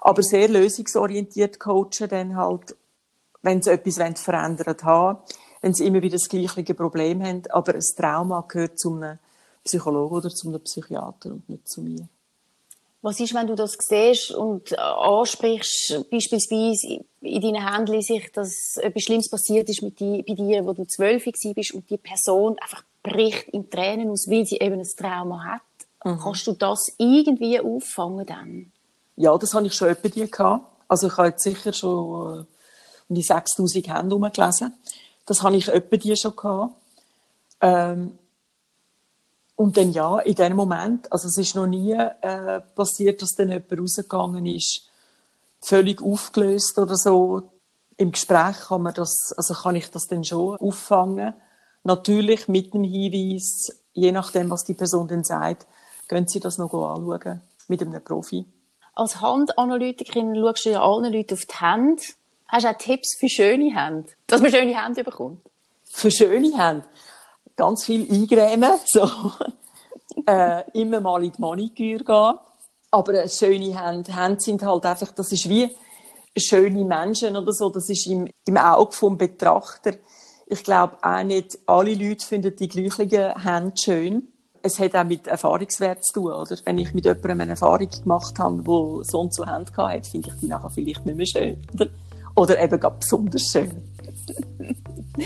aber 0.00 0.22
sehr 0.22 0.48
lösungsorientiert 0.48 1.58
coachen 1.58 2.08
dann 2.08 2.36
halt, 2.36 2.76
wenn 3.42 3.62
sie 3.62 3.72
etwas 3.72 4.20
verändert 4.20 4.84
haben, 4.84 5.18
wenn 5.62 5.74
sie 5.74 5.86
immer 5.86 6.02
wieder 6.02 6.16
das 6.16 6.28
gleiche 6.28 6.74
Problem 6.74 7.22
haben, 7.24 7.42
aber 7.50 7.74
ein 7.74 7.84
Trauma 7.96 8.44
gehört 8.46 8.78
zu 8.78 8.94
einem 8.94 9.18
Psychologen 9.64 10.16
oder 10.16 10.30
zu 10.30 10.48
einem 10.48 10.60
Psychiater 10.60 11.30
und 11.30 11.48
nicht 11.48 11.68
zu 11.68 11.82
mir. 11.82 12.08
Was 13.02 13.18
ist, 13.18 13.34
wenn 13.34 13.46
du 13.46 13.54
das 13.54 13.76
siehst 13.78 14.30
und 14.32 14.78
ansprichst, 14.78 16.04
beispielsweise 16.10 17.02
in 17.22 17.40
deinen 17.40 17.66
Händen 17.66 18.02
sich, 18.02 18.30
dass 18.32 18.76
etwas 18.76 19.04
Schlimmes 19.04 19.30
passiert 19.30 19.68
ist 19.70 19.82
mit 19.82 19.98
die, 20.00 20.22
bei 20.22 20.34
dir, 20.34 20.66
wo 20.66 20.74
du 20.74 20.84
zwölf 20.84 21.24
bist 21.24 21.72
und 21.72 21.88
die 21.88 21.96
Person 21.96 22.56
einfach 22.60 22.84
bricht 23.02 23.48
in 23.48 23.70
Tränen 23.70 24.10
aus, 24.10 24.28
weil 24.28 24.44
sie 24.44 24.58
eben 24.58 24.80
ein 24.80 24.88
Trauma 24.96 25.44
hat? 25.44 25.62
Mhm. 26.04 26.20
Kannst 26.20 26.46
du 26.46 26.52
das 26.52 26.92
irgendwie 26.98 27.60
auffangen 27.60 28.26
dann? 28.26 28.72
Ja, 29.16 29.36
das 29.36 29.54
habe 29.54 29.66
ich 29.66 29.74
schon 29.74 29.94
bei 30.02 30.08
dir 30.08 30.28
gehabt. 30.28 30.64
Also 30.88 31.06
ich 31.06 31.16
habe 31.16 31.28
jetzt 31.28 31.42
sicher 31.42 31.72
schon 31.72 32.40
äh, 32.40 32.44
um 33.08 33.16
die 33.16 33.22
6000 33.22 33.88
Hände 33.88 34.16
herumgelesen. 34.16 34.74
Das 35.26 35.42
habe 35.42 35.56
ich 35.56 35.68
etwa 35.68 35.96
dir 35.96 36.16
schon 36.16 36.36
gehabt. 36.36 36.74
Ähm, 37.60 38.18
und 39.60 39.76
dann 39.76 39.92
ja, 39.92 40.20
in 40.20 40.34
dem 40.36 40.56
Moment, 40.56 41.12
also 41.12 41.28
es 41.28 41.36
ist 41.36 41.54
noch 41.54 41.66
nie 41.66 41.92
äh, 41.92 42.60
passiert, 42.74 43.20
dass 43.20 43.34
dann 43.36 43.50
jemand 43.50 43.78
rausgegangen 43.78 44.46
ist, 44.46 44.88
völlig 45.60 46.00
aufgelöst 46.00 46.78
oder 46.78 46.96
so. 46.96 47.42
Im 47.98 48.10
Gespräch 48.10 48.56
kann 48.68 48.80
man 48.80 48.94
das, 48.94 49.34
also 49.36 49.52
kann 49.52 49.76
ich 49.76 49.90
das 49.90 50.06
dann 50.06 50.24
schon 50.24 50.56
auffangen. 50.56 51.34
Natürlich 51.84 52.48
mit 52.48 52.72
dem 52.72 52.84
Hinweis, 52.84 53.68
je 53.92 54.12
nachdem, 54.12 54.48
was 54.48 54.64
die 54.64 54.72
Person 54.72 55.08
dann 55.08 55.24
sagt, 55.24 55.66
gehen 56.08 56.26
Sie 56.26 56.40
das 56.40 56.56
noch 56.56 56.72
anschauen 56.72 57.42
mit 57.68 57.82
einem 57.82 58.02
Profi. 58.02 58.46
Als 58.94 59.20
Handanalytikerin 59.20 60.36
schaust 60.36 60.64
du 60.64 60.70
ja 60.70 60.82
allen 60.82 61.12
Leuten 61.12 61.34
auf 61.34 61.44
die 61.44 61.62
Hände. 61.62 62.02
Hast 62.48 62.64
du 62.64 62.70
auch 62.70 62.78
Tipps 62.78 63.14
für 63.18 63.28
schöne 63.28 63.78
Hände? 63.78 64.08
Dass 64.26 64.40
man 64.40 64.50
schöne 64.50 64.82
Hände 64.82 65.04
bekommt? 65.04 65.42
Für 65.84 66.10
schöne 66.10 66.56
Hände? 66.56 66.86
Ganz 67.56 67.84
viel 67.84 68.10
eingrämen, 68.10 68.72
so. 68.86 69.10
äh, 70.26 70.62
immer 70.72 71.00
mal 71.00 71.24
in 71.24 71.32
die 71.32 71.40
Maniküre 71.40 72.04
gehen. 72.04 72.34
Aber 72.90 73.14
äh, 73.14 73.28
schöne 73.28 73.80
Hände, 73.80 74.14
Hände 74.14 74.40
sind 74.40 74.62
halt 74.62 74.84
einfach, 74.84 75.12
das 75.12 75.30
ist 75.32 75.48
wie 75.48 75.70
schöne 76.36 76.84
Menschen 76.84 77.36
oder 77.36 77.52
so, 77.52 77.70
das 77.70 77.88
ist 77.88 78.06
im, 78.06 78.28
im 78.46 78.56
Auge 78.56 78.92
vom 78.92 79.16
Betrachter. 79.16 79.94
Ich 80.46 80.64
glaube 80.64 80.96
auch 81.02 81.22
nicht 81.22 81.58
alle 81.66 81.94
Leute 81.94 82.26
finden 82.26 82.56
die 82.56 82.68
gleichen 82.68 83.40
Hände 83.40 83.76
schön. 83.76 84.28
Es 84.62 84.78
hat 84.78 84.94
auch 84.94 85.04
mit 85.04 85.26
Erfahrungswert 85.26 86.04
zu 86.04 86.20
tun, 86.20 86.32
oder? 86.32 86.56
Wenn 86.64 86.78
ich 86.78 86.92
mit 86.92 87.04
jemandem 87.04 87.40
eine 87.40 87.50
Erfahrung 87.52 87.88
gemacht 87.88 88.38
habe, 88.38 88.62
der 88.62 89.04
so 89.04 89.20
und 89.20 89.34
so 89.34 89.46
Hände 89.46 89.72
hatte, 89.76 90.10
finde 90.10 90.28
ich 90.28 90.34
die 90.40 90.46
nachher 90.48 90.70
vielleicht 90.70 91.06
nicht 91.06 91.16
mehr 91.16 91.26
schön, 91.26 91.62
oder? 91.74 91.86
Oder 92.36 92.62
eben 92.62 92.78
gerade 92.78 92.96
besonders 92.98 93.42
schön. 93.50 93.70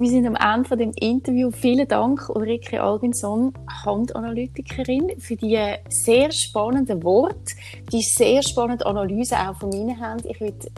Wir 0.00 0.10
sind 0.10 0.28
am 0.28 0.36
Ende 0.36 0.68
von 0.68 0.78
dem 0.78 0.92
Interview. 0.92 1.50
Vielen 1.50 1.88
Dank, 1.88 2.28
Ulrike 2.28 2.80
Albinson, 2.80 3.52
Handanalytikerin, 3.84 5.18
für 5.18 5.34
die 5.34 5.58
sehr 5.88 6.30
spannenden 6.30 7.02
Worte, 7.02 7.56
die 7.90 8.02
sehr 8.02 8.40
spannende 8.44 8.86
Analyse 8.86 9.36
auch 9.36 9.58
von 9.58 9.70
meinen 9.70 10.00
Händen. 10.00 10.28
Ich 10.30 10.40
würde 10.40 10.70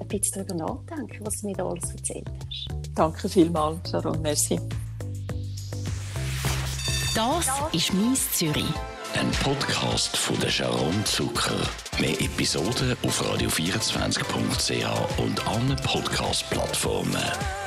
ein 0.00 0.08
bisschen 0.08 0.44
darüber 0.44 0.66
nachdenken, 0.66 1.24
was 1.24 1.40
du 1.40 1.46
mir 1.46 1.54
da 1.54 1.68
alles 1.68 1.88
erzählt 1.88 2.28
hast. 2.28 2.66
Danke 2.96 3.28
vielmals, 3.28 3.88
Sharon. 3.88 4.20
Merci. 4.22 4.58
Das 7.14 7.48
ist 7.72 7.94
«Mies 7.94 8.32
Zürich». 8.32 8.74
Ein 9.16 9.30
Podcast 9.44 10.16
von 10.16 10.36
der 10.40 10.48
Sharon 10.48 11.04
Zucker. 11.04 11.54
Mehr 12.00 12.20
Episoden 12.20 12.96
auf 13.04 13.22
radio24.ch 13.22 15.22
und 15.22 15.46
allen 15.46 15.76
Podcast-Plattformen. 15.76 17.63